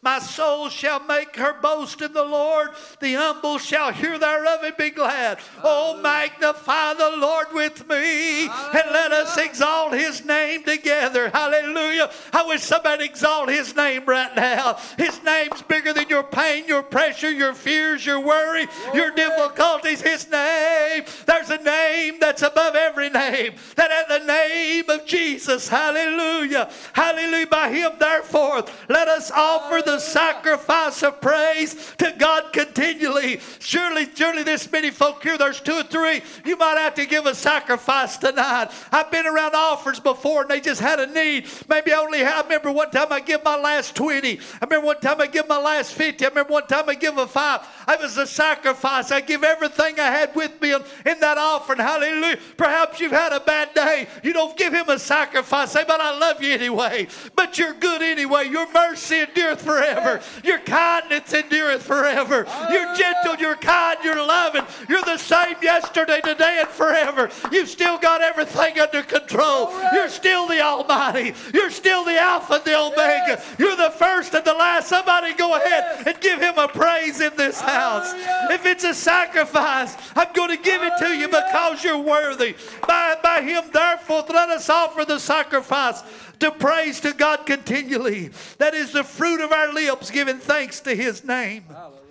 My 0.01 0.19
soul 0.19 0.69
shall 0.69 1.03
make 1.03 1.35
her 1.35 1.59
boast 1.59 2.01
in 2.01 2.13
the 2.13 2.23
Lord. 2.23 2.69
The 3.01 3.15
humble 3.15 3.57
shall 3.57 3.91
hear 3.91 4.17
thereof 4.17 4.59
and 4.63 4.77
be 4.77 4.91
glad. 4.91 5.39
Oh, 5.63 5.99
magnify 6.01 6.93
the 6.93 7.17
Lord 7.17 7.47
with 7.51 7.89
me 7.89 8.43
and 8.45 8.91
let 8.91 9.11
us 9.11 9.35
exalt 9.35 9.93
his 9.93 10.23
name 10.23 10.63
together. 10.63 11.29
Hallelujah. 11.29 12.09
I 12.31 12.45
wish 12.45 12.61
somebody 12.61 13.05
exalt 13.05 13.49
his 13.49 13.75
name 13.75 14.05
right 14.05 14.33
now. 14.35 14.77
His 14.97 15.21
name's 15.23 15.61
bigger 15.63 15.91
than 15.91 16.07
your 16.07 16.23
pain, 16.55 16.67
your 16.67 16.83
pressure, 16.83 17.31
your 17.31 17.53
fears, 17.53 18.05
your 18.05 18.19
worry, 18.19 18.67
your 18.93 19.11
difficulties. 19.11 20.01
His 20.01 20.29
name. 20.29 21.03
There's 21.25 21.49
a 21.49 21.57
name 21.57 22.15
that's 22.19 22.41
above 22.41 22.75
every 22.75 23.09
name. 23.09 23.53
That 23.75 23.91
at 23.91 24.07
the 24.07 24.25
name 24.25 24.89
of 24.89 25.05
Jesus. 25.05 25.67
Hallelujah. 25.67 26.69
Hallelujah. 26.93 27.47
By 27.47 27.69
him, 27.69 27.93
therefore, 27.99 28.63
let 28.89 29.07
us 29.07 29.31
offer 29.31 29.81
the 29.85 29.99
sacrifice 29.99 31.03
of 31.03 31.21
praise 31.21 31.93
to 31.97 32.13
God 32.17 32.53
continually. 32.53 33.39
Surely, 33.59 34.07
surely, 34.13 34.43
this 34.43 34.71
many 34.71 34.91
folk 34.91 35.23
here, 35.23 35.37
there's 35.37 35.61
two 35.61 35.73
or 35.73 35.83
three. 35.83 36.21
You 36.45 36.57
might 36.57 36.77
have 36.77 36.95
to 36.95 37.05
give 37.05 37.25
a 37.25 37.35
sacrifice 37.35 38.17
tonight. 38.17 38.71
I've 38.91 39.11
been 39.11 39.27
around 39.27 39.55
offers 39.55 39.99
before 39.99 40.41
and 40.41 40.49
they 40.49 40.61
just 40.61 40.81
had 40.81 40.99
a 40.99 41.07
need. 41.07 41.47
Maybe 41.69 41.91
I 41.91 41.97
only 41.97 42.23
I 42.23 42.41
remember 42.41 42.71
one 42.71 42.91
time 42.91 43.07
I 43.11 43.19
give 43.19 43.43
my 43.43 43.57
last 43.57 43.95
20. 43.95 44.39
I 44.39 44.65
remember 44.65 44.87
one 44.87 44.99
time 44.99 45.21
I 45.21 45.27
give 45.27 45.47
my 45.47 45.59
last 45.59 45.93
50. 45.93 46.25
I 46.25 46.29
remember 46.29 46.44
one 46.49 46.67
time 46.67 46.89
I 46.89 46.95
give 46.95 47.17
a 47.17 47.27
five. 47.27 47.61
I 47.87 47.95
was 47.97 48.17
a 48.17 48.27
sacrifice. 48.27 49.11
I 49.11 49.21
give 49.21 49.43
everything 49.43 49.99
I 49.99 50.07
had 50.07 50.35
with 50.35 50.61
me 50.61 50.73
in, 50.73 50.81
in 51.05 51.19
that 51.19 51.37
offering. 51.37 51.79
Hallelujah. 51.79 52.39
Perhaps 52.57 52.99
you've 52.99 53.11
had 53.11 53.33
a 53.33 53.39
bad 53.39 53.73
day. 53.73 54.07
You 54.23 54.33
don't 54.33 54.57
give 54.57 54.73
him 54.73 54.89
a 54.89 54.99
sacrifice. 54.99 55.71
Say, 55.71 55.83
but 55.87 56.01
I 56.01 56.17
love 56.17 56.41
you 56.41 56.53
anyway. 56.53 57.07
But 57.35 57.57
you're 57.57 57.73
good 57.73 58.01
anyway. 58.01 58.47
Your 58.49 58.71
mercy 58.71 59.21
endureth 59.21 59.61
forever. 59.61 60.21
Your 60.43 60.59
kindness 60.59 61.33
endureth 61.33 61.83
forever. 61.83 62.45
You're 62.71 62.95
gentle, 62.95 63.35
you're 63.35 63.55
kind, 63.55 63.97
you're 64.03 64.15
loving. 64.15 64.63
You're 64.89 65.03
the 65.03 65.17
same 65.17 65.55
yesterday, 65.61 66.21
today, 66.21 66.59
and 66.61 66.69
forever. 66.69 67.29
You've 67.51 67.69
still 67.69 67.97
got 67.97 68.21
everything 68.21 68.79
under 68.79 69.03
control. 69.03 69.71
You're 69.93 70.09
still 70.09 70.47
the 70.47 70.61
Almighty. 70.61 71.33
You're 71.53 71.69
still 71.69 72.03
the 72.03 72.19
Alpha 72.19 72.55
and 72.55 72.63
the 72.63 72.77
Omega. 72.79 73.41
You're 73.57 73.75
the 73.75 73.91
first 73.91 74.33
and 74.33 74.45
the 74.45 74.53
last. 74.53 74.87
Somebody 74.87 75.33
go 75.33 75.55
ahead 75.55 76.07
and 76.07 76.19
give 76.19 76.34
him 76.39 76.57
a 76.57 76.67
praise 76.67 77.21
in 77.21 77.35
this 77.35 77.59
house. 77.59 78.13
If 78.51 78.65
it's 78.65 78.83
a 78.83 78.93
sacrifice, 78.93 79.95
I'm 80.15 80.31
going 80.33 80.55
to 80.55 80.63
give 80.63 80.81
it 80.83 80.93
to 80.99 81.09
you 81.09 81.27
because 81.27 81.83
you're 81.83 81.97
worthy. 81.97 82.55
By, 82.87 83.17
by 83.21 83.41
him, 83.41 83.63
therefore, 83.71 84.25
let 84.29 84.49
us 84.49 84.69
offer 84.69 85.05
the 85.05 85.19
sacrifice 85.19 86.03
to 86.39 86.51
praise 86.51 86.99
to 87.01 87.13
God 87.13 87.45
continually. 87.45 88.31
That 88.57 88.73
is 88.73 88.91
the 88.91 89.03
fruit 89.03 89.41
of 89.43 89.51
our 89.51 89.73
lips, 89.73 90.11
giving 90.11 90.37
thanks 90.37 90.79
to 90.81 90.95
his 90.95 91.23
name. 91.23 91.63
Hallelujah. 91.69 92.01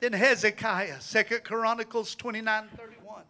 Then 0.00 0.12
Hezekiah, 0.12 1.00
Second 1.00 1.44
Chronicles 1.44 2.14
29 2.14 2.68
31. 2.76 3.22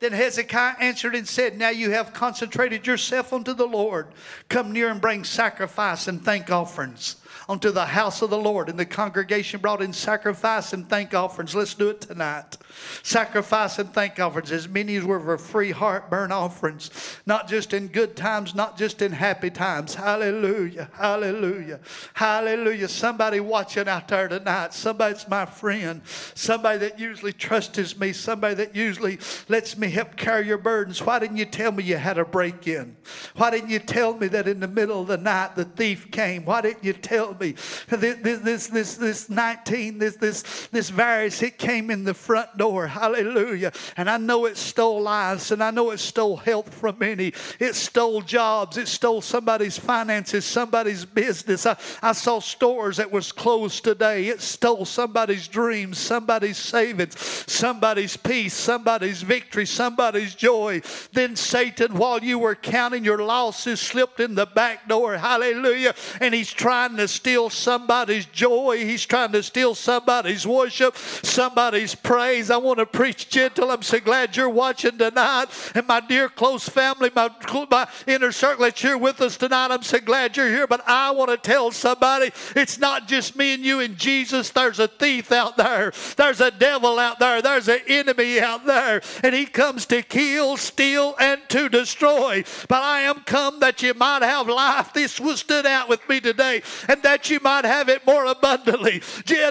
Then 0.00 0.12
Hezekiah 0.12 0.76
answered 0.80 1.14
and 1.14 1.26
said, 1.26 1.56
Now 1.56 1.70
you 1.70 1.90
have 1.90 2.12
concentrated 2.12 2.86
yourself 2.86 3.32
unto 3.32 3.54
the 3.54 3.66
Lord. 3.66 4.08
Come 4.48 4.72
near 4.72 4.90
and 4.90 5.00
bring 5.00 5.24
sacrifice 5.24 6.08
and 6.08 6.22
thank 6.22 6.50
offerings 6.50 7.16
unto 7.48 7.70
the 7.70 7.84
house 7.84 8.22
of 8.22 8.30
the 8.30 8.38
Lord. 8.38 8.68
And 8.68 8.78
the 8.78 8.86
congregation 8.86 9.60
brought 9.60 9.82
in 9.82 9.92
sacrifice 9.92 10.72
and 10.72 10.88
thank 10.88 11.14
offerings. 11.14 11.54
Let's 11.54 11.74
do 11.74 11.90
it 11.90 12.00
tonight. 12.00 12.56
Sacrifice 13.02 13.78
and 13.78 13.92
thank 13.92 14.18
offerings, 14.18 14.50
as 14.52 14.68
many 14.68 14.96
as 14.96 15.04
were 15.04 15.20
for 15.20 15.38
free 15.38 15.70
heart 15.70 16.10
burn 16.10 16.32
offerings, 16.32 16.90
not 17.26 17.48
just 17.48 17.72
in 17.72 17.88
good 17.88 18.16
times, 18.16 18.54
not 18.54 18.76
just 18.76 19.02
in 19.02 19.12
happy 19.12 19.50
times. 19.50 19.94
Hallelujah. 19.94 20.90
Hallelujah. 20.94 21.80
Hallelujah. 22.14 22.88
Somebody 22.88 23.40
watching 23.40 23.88
out 23.88 24.08
there 24.08 24.28
tonight. 24.28 24.74
Somebody's 24.74 25.28
my 25.28 25.46
friend. 25.46 26.02
Somebody 26.34 26.78
that 26.78 26.98
usually 26.98 27.32
trusts 27.32 27.98
me. 27.98 28.12
Somebody 28.12 28.54
that 28.54 28.74
usually 28.74 29.18
lets 29.48 29.76
me 29.76 29.88
help 29.88 30.16
carry 30.16 30.46
your 30.46 30.58
burdens. 30.58 31.02
Why 31.02 31.18
didn't 31.18 31.36
you 31.36 31.44
tell 31.44 31.72
me 31.72 31.84
you 31.84 31.96
had 31.96 32.18
a 32.18 32.24
break 32.24 32.66
in? 32.66 32.96
Why 33.36 33.50
didn't 33.50 33.70
you 33.70 33.78
tell 33.78 34.14
me 34.14 34.28
that 34.28 34.48
in 34.48 34.60
the 34.60 34.68
middle 34.68 35.00
of 35.00 35.08
the 35.08 35.18
night 35.18 35.56
the 35.56 35.64
thief 35.64 36.10
came? 36.10 36.44
Why 36.44 36.60
didn't 36.60 36.84
you 36.84 36.92
tell 36.92 37.33
this, 37.38 38.40
this, 38.40 38.66
this, 38.68 38.94
this 38.96 39.30
19, 39.30 39.98
this, 39.98 40.16
this, 40.16 40.68
this 40.70 40.90
virus, 40.90 41.42
it 41.42 41.58
came 41.58 41.90
in 41.90 42.04
the 42.04 42.14
front 42.14 42.56
door. 42.56 42.86
Hallelujah. 42.86 43.72
And 43.96 44.08
I 44.08 44.16
know 44.16 44.46
it 44.46 44.56
stole 44.56 45.02
lives 45.02 45.50
and 45.50 45.62
I 45.62 45.70
know 45.70 45.90
it 45.90 45.98
stole 45.98 46.36
health 46.36 46.72
from 46.74 46.98
many. 46.98 47.32
It 47.58 47.74
stole 47.74 48.20
jobs. 48.22 48.76
It 48.76 48.88
stole 48.88 49.20
somebody's 49.20 49.78
finances, 49.78 50.44
somebody's 50.44 51.04
business. 51.04 51.66
I, 51.66 51.76
I 52.02 52.12
saw 52.12 52.40
stores 52.40 52.96
that 52.98 53.10
was 53.10 53.32
closed 53.32 53.84
today. 53.84 54.28
It 54.28 54.40
stole 54.40 54.84
somebody's 54.84 55.48
dreams, 55.48 55.98
somebody's 55.98 56.58
savings, 56.58 57.18
somebody's 57.18 58.16
peace, 58.16 58.54
somebody's 58.54 59.22
victory, 59.22 59.66
somebody's 59.66 60.34
joy. 60.34 60.82
Then 61.12 61.36
Satan, 61.36 61.94
while 61.94 62.22
you 62.22 62.38
were 62.38 62.54
counting 62.54 63.04
your 63.04 63.22
losses, 63.22 63.80
slipped 63.80 64.20
in 64.20 64.34
the 64.34 64.46
back 64.46 64.88
door. 64.88 65.16
Hallelujah. 65.16 65.94
And 66.20 66.34
he's 66.34 66.52
trying 66.52 66.96
to 66.96 67.08
steal 67.24 67.48
somebody's 67.48 68.26
joy. 68.26 68.84
He's 68.84 69.06
trying 69.06 69.32
to 69.32 69.42
steal 69.42 69.74
somebody's 69.74 70.46
worship, 70.46 70.94
somebody's 70.94 71.94
praise. 71.94 72.50
I 72.50 72.58
want 72.58 72.80
to 72.80 72.84
preach 72.84 73.30
gentle. 73.30 73.70
I'm 73.70 73.80
so 73.80 73.98
glad 73.98 74.36
you're 74.36 74.50
watching 74.50 74.98
tonight. 74.98 75.46
And 75.74 75.86
my 75.86 76.00
dear 76.00 76.28
close 76.28 76.68
family, 76.68 77.10
my, 77.16 77.30
my 77.70 77.88
inner 78.06 78.30
circle 78.30 78.66
that 78.66 78.84
you're 78.84 78.98
with 78.98 79.22
us 79.22 79.38
tonight, 79.38 79.70
I'm 79.70 79.82
so 79.82 80.00
glad 80.00 80.36
you're 80.36 80.50
here. 80.50 80.66
But 80.66 80.82
I 80.86 81.12
want 81.12 81.30
to 81.30 81.38
tell 81.38 81.72
somebody 81.72 82.30
it's 82.54 82.78
not 82.78 83.08
just 83.08 83.36
me 83.36 83.54
and 83.54 83.64
you 83.64 83.80
and 83.80 83.96
Jesus. 83.96 84.50
There's 84.50 84.78
a 84.78 84.86
thief 84.86 85.32
out 85.32 85.56
there, 85.56 85.94
there's 86.18 86.42
a 86.42 86.50
devil 86.50 86.98
out 86.98 87.20
there, 87.20 87.40
there's 87.40 87.68
an 87.68 87.80
enemy 87.88 88.38
out 88.38 88.66
there. 88.66 89.00
And 89.22 89.34
he 89.34 89.46
comes 89.46 89.86
to 89.86 90.02
kill, 90.02 90.58
steal, 90.58 91.14
and 91.18 91.40
to 91.48 91.70
destroy. 91.70 92.44
But 92.68 92.82
I 92.82 93.00
am 93.00 93.20
come 93.20 93.60
that 93.60 93.82
you 93.82 93.94
might 93.94 94.20
have 94.20 94.46
life. 94.46 94.92
This 94.92 95.18
was 95.18 95.40
stood 95.40 95.64
out 95.64 95.88
with 95.88 96.06
me 96.06 96.20
today, 96.20 96.62
and 96.86 97.02
that 97.02 97.13
you 97.30 97.40
might 97.42 97.64
have 97.64 97.88
it 97.88 98.06
more 98.06 98.26
abundantly. 98.26 99.02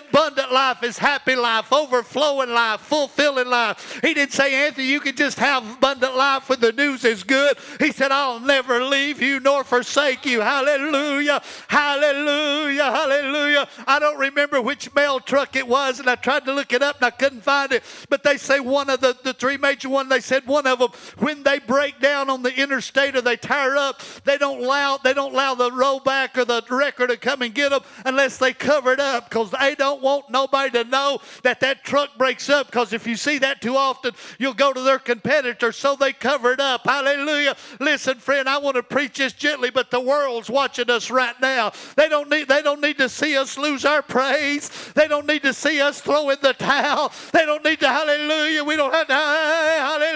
Abundant 0.10 0.52
life 0.52 0.84
is 0.84 0.98
happy 0.98 1.36
life, 1.36 1.72
overflowing 1.72 2.50
life, 2.50 2.82
fulfilling 2.82 3.48
life. 3.48 4.00
He 4.02 4.14
didn't 4.14 4.34
say, 4.34 4.54
Anthony, 4.68 4.88
you 4.88 5.00
can 5.00 5.16
just 5.16 5.38
have 5.40 5.78
abundant 5.78 6.16
life 6.16 6.50
when 6.50 6.60
the 6.60 6.72
news 6.72 7.06
is 7.06 7.24
good. 7.24 7.58
He 7.80 7.92
said, 7.92 8.12
I'll 8.12 8.40
never 8.40 8.84
leave 8.84 9.22
you 9.22 9.40
nor 9.40 9.64
forsake 9.64 10.26
you. 10.26 10.42
Hallelujah, 10.42 11.42
hallelujah, 11.68 12.84
hallelujah. 12.84 13.68
I 13.88 14.00
don't 14.00 14.18
remember 14.18 14.62
which 14.62 14.94
mail 14.94 15.20
truck 15.20 15.56
it 15.56 15.68
was, 15.68 16.00
and 16.00 16.10
I 16.10 16.16
tried 16.16 16.46
to 16.46 16.54
look 16.54 16.74
it 16.74 16.82
up 16.82 16.98
and 16.98 17.06
I 17.06 17.12
couldn't 17.12 17.42
find 17.42 17.72
it. 17.72 17.84
But 18.10 18.24
they 18.24 18.38
say 18.38 18.60
one 18.60 18.90
of 18.90 19.02
the, 19.02 19.18
the 19.24 19.34
three 19.34 19.58
major 19.58 19.90
ones, 19.90 20.10
they 20.10 20.20
said 20.20 20.46
one 20.48 20.68
of 20.68 20.80
them, 20.80 20.90
when 21.20 21.44
they 21.44 21.60
break 21.60 22.00
down 22.00 22.30
on 22.30 22.44
the 22.44 22.54
interstate 22.54 23.16
or 23.16 23.22
they 23.22 23.38
tire 23.38 23.76
up, 23.76 24.02
they 24.24 24.38
don't 24.38 24.64
allow 24.64 24.98
they 24.98 25.14
don't 25.14 25.34
allow 25.34 25.56
the 25.56 25.70
rollback 25.70 26.38
or 26.38 26.46
the 26.46 26.64
wrecker 26.70 27.08
to 27.08 27.18
come 27.18 27.42
and 27.42 27.53
get 27.54 27.70
them 27.70 27.82
unless 28.06 28.38
they 28.38 28.54
cover 28.54 28.92
it 28.92 29.00
up 29.00 29.30
because 29.30 29.52
they 29.52 29.76
don't 29.76 30.02
want 30.02 30.30
nobody 30.30 30.72
to 30.72 30.84
know 30.90 31.20
that 31.44 31.60
that 31.62 31.84
truck 31.84 32.18
breaks 32.18 32.50
up 32.50 32.68
because 32.68 32.94
if 32.94 33.08
you 33.08 33.16
see 33.16 33.38
that 33.40 33.62
too 33.62 33.76
often, 33.76 34.14
you'll 34.40 34.54
go 34.54 34.74
to 34.74 34.82
their 34.82 35.00
competitor, 35.00 35.72
so 35.72 35.96
they 35.96 36.14
cover 36.14 36.52
it 36.52 36.60
up. 36.60 36.82
Hallelujah. 36.86 37.56
Listen, 37.80 38.20
friend, 38.20 38.50
I 38.50 38.58
want 38.58 38.76
to 38.76 38.84
preach 38.84 39.18
this 39.18 39.34
gently, 39.34 39.70
but 39.70 39.92
the 39.92 40.00
world's 40.00 40.50
watching 40.50 40.90
us 40.90 41.10
right 41.10 41.40
now. 41.42 41.72
They 41.96 42.10
don't 42.10 42.30
need 42.30 42.48
they 42.48 42.62
don't 42.62 42.82
need 42.82 42.98
to 42.98 43.10
see 43.10 43.38
us 43.38 43.58
lose 43.58 43.86
our 43.86 44.02
praise. 44.02 44.70
They 44.94 45.08
don't 45.08 45.28
need 45.28 45.44
to 45.44 45.54
see 45.54 45.82
us 45.82 46.02
throw 46.02 46.30
in 46.30 46.38
the 46.42 46.54
towel. 46.54 47.12
They 47.32 47.46
don't 47.46 47.64
need 47.64 47.80
to 47.80 47.88
hallelujah. 47.88 48.64
We 48.64 48.76
don't 48.76 48.94
have 48.94 49.08
to 49.08 49.14
hallelujah. 49.14 50.13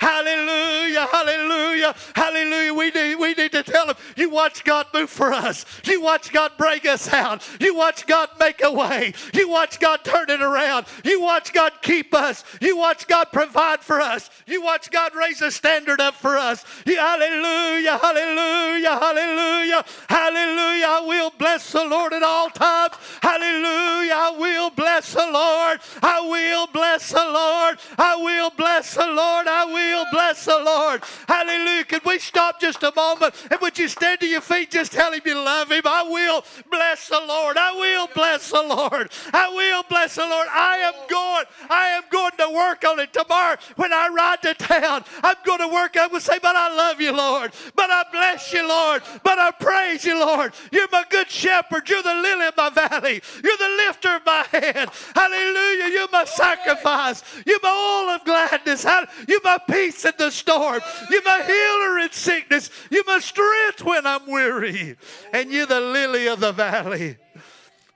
Hallelujah. 0.00 1.06
Hallelujah. 1.06 1.94
Hallelujah. 2.14 2.74
We 2.74 2.90
need 2.90 3.14
we 3.16 3.34
need 3.34 3.52
to 3.52 3.62
tell 3.62 3.86
them, 3.86 3.96
you 4.16 4.30
watch 4.30 4.64
God 4.64 4.86
move 4.92 5.10
for 5.10 5.32
us. 5.32 5.64
You 5.84 6.00
watch 6.00 6.32
God 6.32 6.52
break 6.58 6.86
us 6.86 7.12
out. 7.12 7.46
You 7.60 7.74
watch 7.74 8.06
God 8.06 8.28
make 8.38 8.62
a 8.62 8.70
way. 8.70 9.14
You 9.32 9.48
watch 9.48 9.80
God 9.80 10.04
turn 10.04 10.30
it 10.30 10.42
around. 10.42 10.86
You 11.04 11.20
watch 11.20 11.52
God 11.52 11.72
keep 11.82 12.14
us. 12.14 12.44
You 12.60 12.76
watch 12.76 13.06
God 13.06 13.28
provide 13.32 13.80
for 13.80 14.00
us. 14.00 14.30
You 14.46 14.62
watch 14.62 14.90
God 14.90 15.14
raise 15.14 15.42
a 15.42 15.50
standard 15.50 16.00
up 16.00 16.14
for 16.14 16.36
us. 16.36 16.64
You, 16.84 16.96
hallelujah, 16.96 17.98
hallelujah, 17.98 18.98
hallelujah, 18.98 19.84
hallelujah. 20.08 20.86
I 20.86 21.04
will 21.06 21.32
bless 21.38 21.72
the 21.72 21.84
Lord 21.84 22.12
at 22.12 22.22
all 22.22 22.50
times. 22.50 22.94
Hallelujah. 23.22 24.12
I 24.14 24.34
will 24.38 24.70
bless 24.70 25.12
the 25.12 25.28
Lord. 25.30 25.80
I 26.02 26.20
will 26.20 26.66
bless 26.68 27.10
the 27.10 27.18
Lord. 27.18 27.78
I 27.98 28.16
will 28.16 28.50
bless 28.50 28.94
the 28.94 29.06
Lord. 29.06 29.46
Will 29.64 30.06
bless 30.12 30.44
the 30.44 30.58
Lord. 30.58 31.02
Hallelujah. 31.26 31.84
Could 31.84 32.04
we 32.04 32.18
stop 32.18 32.60
just 32.60 32.82
a 32.82 32.92
moment 32.94 33.34
and 33.50 33.60
would 33.60 33.78
you 33.78 33.88
stand 33.88 34.20
to 34.20 34.26
your 34.26 34.40
feet? 34.40 34.70
Just 34.70 34.92
tell 34.92 35.12
him 35.12 35.22
you 35.24 35.34
love 35.34 35.70
him. 35.70 35.82
I 35.84 36.02
will 36.02 36.44
bless 36.70 37.08
the 37.08 37.20
Lord. 37.26 37.56
I 37.56 37.72
will 37.72 38.08
bless 38.14 38.50
the 38.50 38.62
Lord. 38.62 39.10
I 39.32 39.48
will 39.48 39.82
bless 39.88 40.16
the 40.16 40.26
Lord. 40.26 40.48
I 40.50 40.76
am 40.78 40.94
going. 41.08 41.44
I 41.70 41.88
am 41.88 42.02
going 42.10 42.32
to 42.38 42.54
work 42.54 42.84
on 42.84 43.00
it 43.00 43.12
tomorrow 43.12 43.56
when 43.76 43.92
I 43.92 44.08
ride 44.08 44.42
to 44.42 44.54
town. 44.54 45.04
I'm 45.22 45.36
going 45.44 45.60
to 45.60 45.68
work. 45.68 45.96
I 45.96 46.06
will 46.06 46.20
say, 46.20 46.38
but 46.42 46.56
I 46.56 46.74
love 46.74 47.00
you, 47.00 47.12
Lord. 47.16 47.52
But 47.74 47.90
I 47.90 48.04
bless 48.12 48.52
you, 48.52 48.66
Lord. 48.66 49.02
But 49.22 49.38
I 49.38 49.50
praise 49.52 50.04
you, 50.04 50.18
Lord. 50.18 50.52
You're 50.70 50.88
my 50.90 51.04
good 51.08 51.30
shepherd. 51.30 51.88
You're 51.88 52.02
the 52.02 52.14
lily 52.14 52.46
of 52.46 52.56
my 52.56 52.70
valley. 52.70 53.22
You're 53.42 53.56
the 53.56 53.84
lifter 53.86 54.16
of 54.16 54.26
my 54.26 54.44
head. 54.50 54.88
Hallelujah. 55.14 55.88
You're 55.92 56.10
my 56.12 56.24
sacrifice. 56.24 57.22
You're 57.46 57.60
my 57.62 58.02
oil 58.04 58.10
of 58.10 58.24
gladness. 58.24 58.84
You're 59.28 59.40
my 59.46 59.58
peace 59.70 60.04
in 60.04 60.12
the 60.18 60.30
storm. 60.30 60.80
You're 61.10 61.22
my 61.22 61.42
healer 61.46 61.98
in 62.00 62.12
sickness. 62.12 62.70
You're 62.90 63.04
my 63.06 63.20
strength 63.20 63.82
when 63.82 64.06
I'm 64.06 64.26
weary. 64.26 64.96
And 65.32 65.50
you're 65.50 65.66
the 65.66 65.80
lily 65.80 66.26
of 66.26 66.40
the 66.40 66.52
valley. 66.52 67.16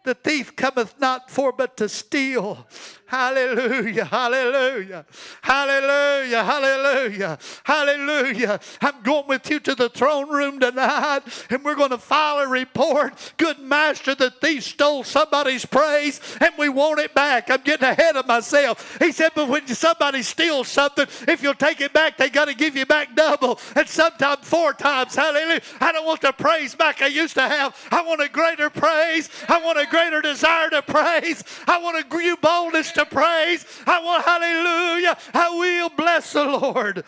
The 0.04 0.14
thief 0.14 0.56
cometh 0.56 0.94
not 0.98 1.30
for 1.30 1.52
but 1.52 1.76
to 1.76 1.88
steal 1.88 2.66
Hallelujah, 3.10 4.04
hallelujah, 4.04 5.04
hallelujah, 5.42 6.44
hallelujah, 6.44 7.38
hallelujah. 7.64 8.60
I'm 8.80 9.02
going 9.02 9.26
with 9.26 9.50
you 9.50 9.58
to 9.58 9.74
the 9.74 9.88
throne 9.88 10.30
room 10.30 10.60
tonight 10.60 11.22
and 11.50 11.64
we're 11.64 11.74
going 11.74 11.90
to 11.90 11.98
file 11.98 12.38
a 12.38 12.46
report. 12.48 13.34
Good 13.36 13.58
master, 13.58 14.14
the 14.14 14.30
thief 14.30 14.62
stole 14.62 15.02
somebody's 15.02 15.66
praise 15.66 16.20
and 16.40 16.52
we 16.56 16.68
want 16.68 17.00
it 17.00 17.12
back. 17.12 17.50
I'm 17.50 17.62
getting 17.62 17.88
ahead 17.88 18.14
of 18.14 18.28
myself. 18.28 18.96
He 19.00 19.10
said, 19.10 19.32
but 19.34 19.48
when 19.48 19.66
somebody 19.66 20.22
steals 20.22 20.68
something, 20.68 21.06
if 21.26 21.42
you'll 21.42 21.54
take 21.54 21.80
it 21.80 21.92
back, 21.92 22.16
they 22.16 22.30
got 22.30 22.44
to 22.44 22.54
give 22.54 22.76
you 22.76 22.86
back 22.86 23.16
double 23.16 23.58
and 23.74 23.88
sometimes 23.88 24.46
four 24.46 24.72
times. 24.72 25.16
Hallelujah. 25.16 25.62
I 25.80 25.90
don't 25.90 26.06
want 26.06 26.20
the 26.20 26.30
praise 26.30 26.76
back 26.76 27.02
I 27.02 27.08
used 27.08 27.34
to 27.34 27.48
have. 27.48 27.76
I 27.90 28.02
want 28.02 28.20
a 28.20 28.28
greater 28.28 28.70
praise. 28.70 29.28
I 29.48 29.60
want 29.60 29.80
a 29.80 29.86
greater 29.86 30.20
desire 30.20 30.70
to 30.70 30.82
praise. 30.82 31.42
I 31.66 31.78
want 31.78 31.96
a 31.96 32.20
new 32.30 32.36
boldness 32.36 32.92
to 32.92 32.99
to 33.00 33.14
praise. 33.14 33.64
I 33.86 34.02
want 34.02 34.24
hallelujah. 34.24 35.16
I 35.34 35.50
will 35.50 35.88
bless 35.90 36.32
the 36.32 36.44
Lord. 36.44 37.04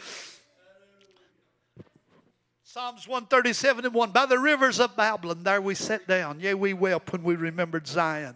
Psalms 2.65 3.07
137 3.07 3.85
and 3.85 3.95
1. 3.95 4.11
By 4.13 4.27
the 4.27 4.39
rivers 4.39 4.81
of 4.81 4.97
Babylon, 4.97 5.43
there 5.43 5.61
we 5.61 5.75
sat 5.75 6.07
down. 6.09 6.41
Yea, 6.41 6.55
we 6.55 6.73
wept 6.73 7.13
when 7.13 7.23
we 7.23 7.35
remembered 7.35 7.87
Zion. 7.87 8.35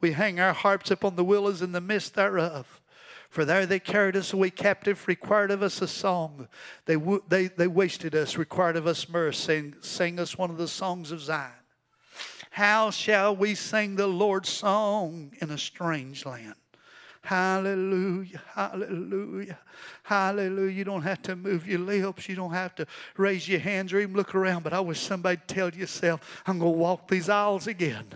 We 0.00 0.12
hang 0.12 0.40
our 0.40 0.54
harps 0.54 0.90
upon 0.90 1.16
the 1.16 1.24
willows 1.24 1.60
in 1.60 1.72
the 1.72 1.80
midst 1.80 2.14
thereof. 2.14 2.80
For 3.28 3.44
there 3.44 3.66
they 3.66 3.78
carried 3.78 4.16
us 4.16 4.32
away 4.32 4.48
captive, 4.48 5.06
required 5.06 5.50
of 5.50 5.62
us 5.62 5.82
a 5.82 5.88
song. 5.88 6.48
They, 6.86 6.96
they, 7.28 7.48
they 7.48 7.66
wasted 7.66 8.14
us, 8.14 8.38
required 8.38 8.76
of 8.76 8.86
us 8.86 9.06
mirth, 9.06 9.34
saying, 9.34 9.74
sang 9.82 10.18
us 10.18 10.38
one 10.38 10.48
of 10.48 10.56
the 10.56 10.68
songs 10.68 11.12
of 11.12 11.20
Zion. 11.20 11.52
How 12.50 12.90
shall 12.90 13.36
we 13.36 13.54
sing 13.54 13.96
the 13.96 14.06
Lord's 14.06 14.48
song 14.48 15.32
in 15.42 15.50
a 15.50 15.58
strange 15.58 16.24
land? 16.24 16.54
Hallelujah, 17.28 18.40
hallelujah, 18.54 19.58
hallelujah. 20.08 20.70
You 20.70 20.84
don't 20.84 21.02
have 21.02 21.20
to 21.22 21.36
move 21.36 21.68
your 21.68 21.80
lips. 21.80 22.30
You 22.30 22.34
don't 22.34 22.54
have 22.54 22.74
to 22.76 22.86
raise 23.18 23.46
your 23.46 23.60
hands 23.60 23.92
or 23.92 24.00
even 24.00 24.16
look 24.16 24.34
around. 24.34 24.62
But 24.62 24.72
I 24.72 24.80
wish 24.80 25.00
somebody 25.00 25.38
tell 25.46 25.68
yourself, 25.68 26.42
I'm 26.46 26.58
going 26.58 26.72
to 26.72 26.78
walk 26.78 27.08
these 27.08 27.28
aisles 27.28 27.66
again. 27.66 28.06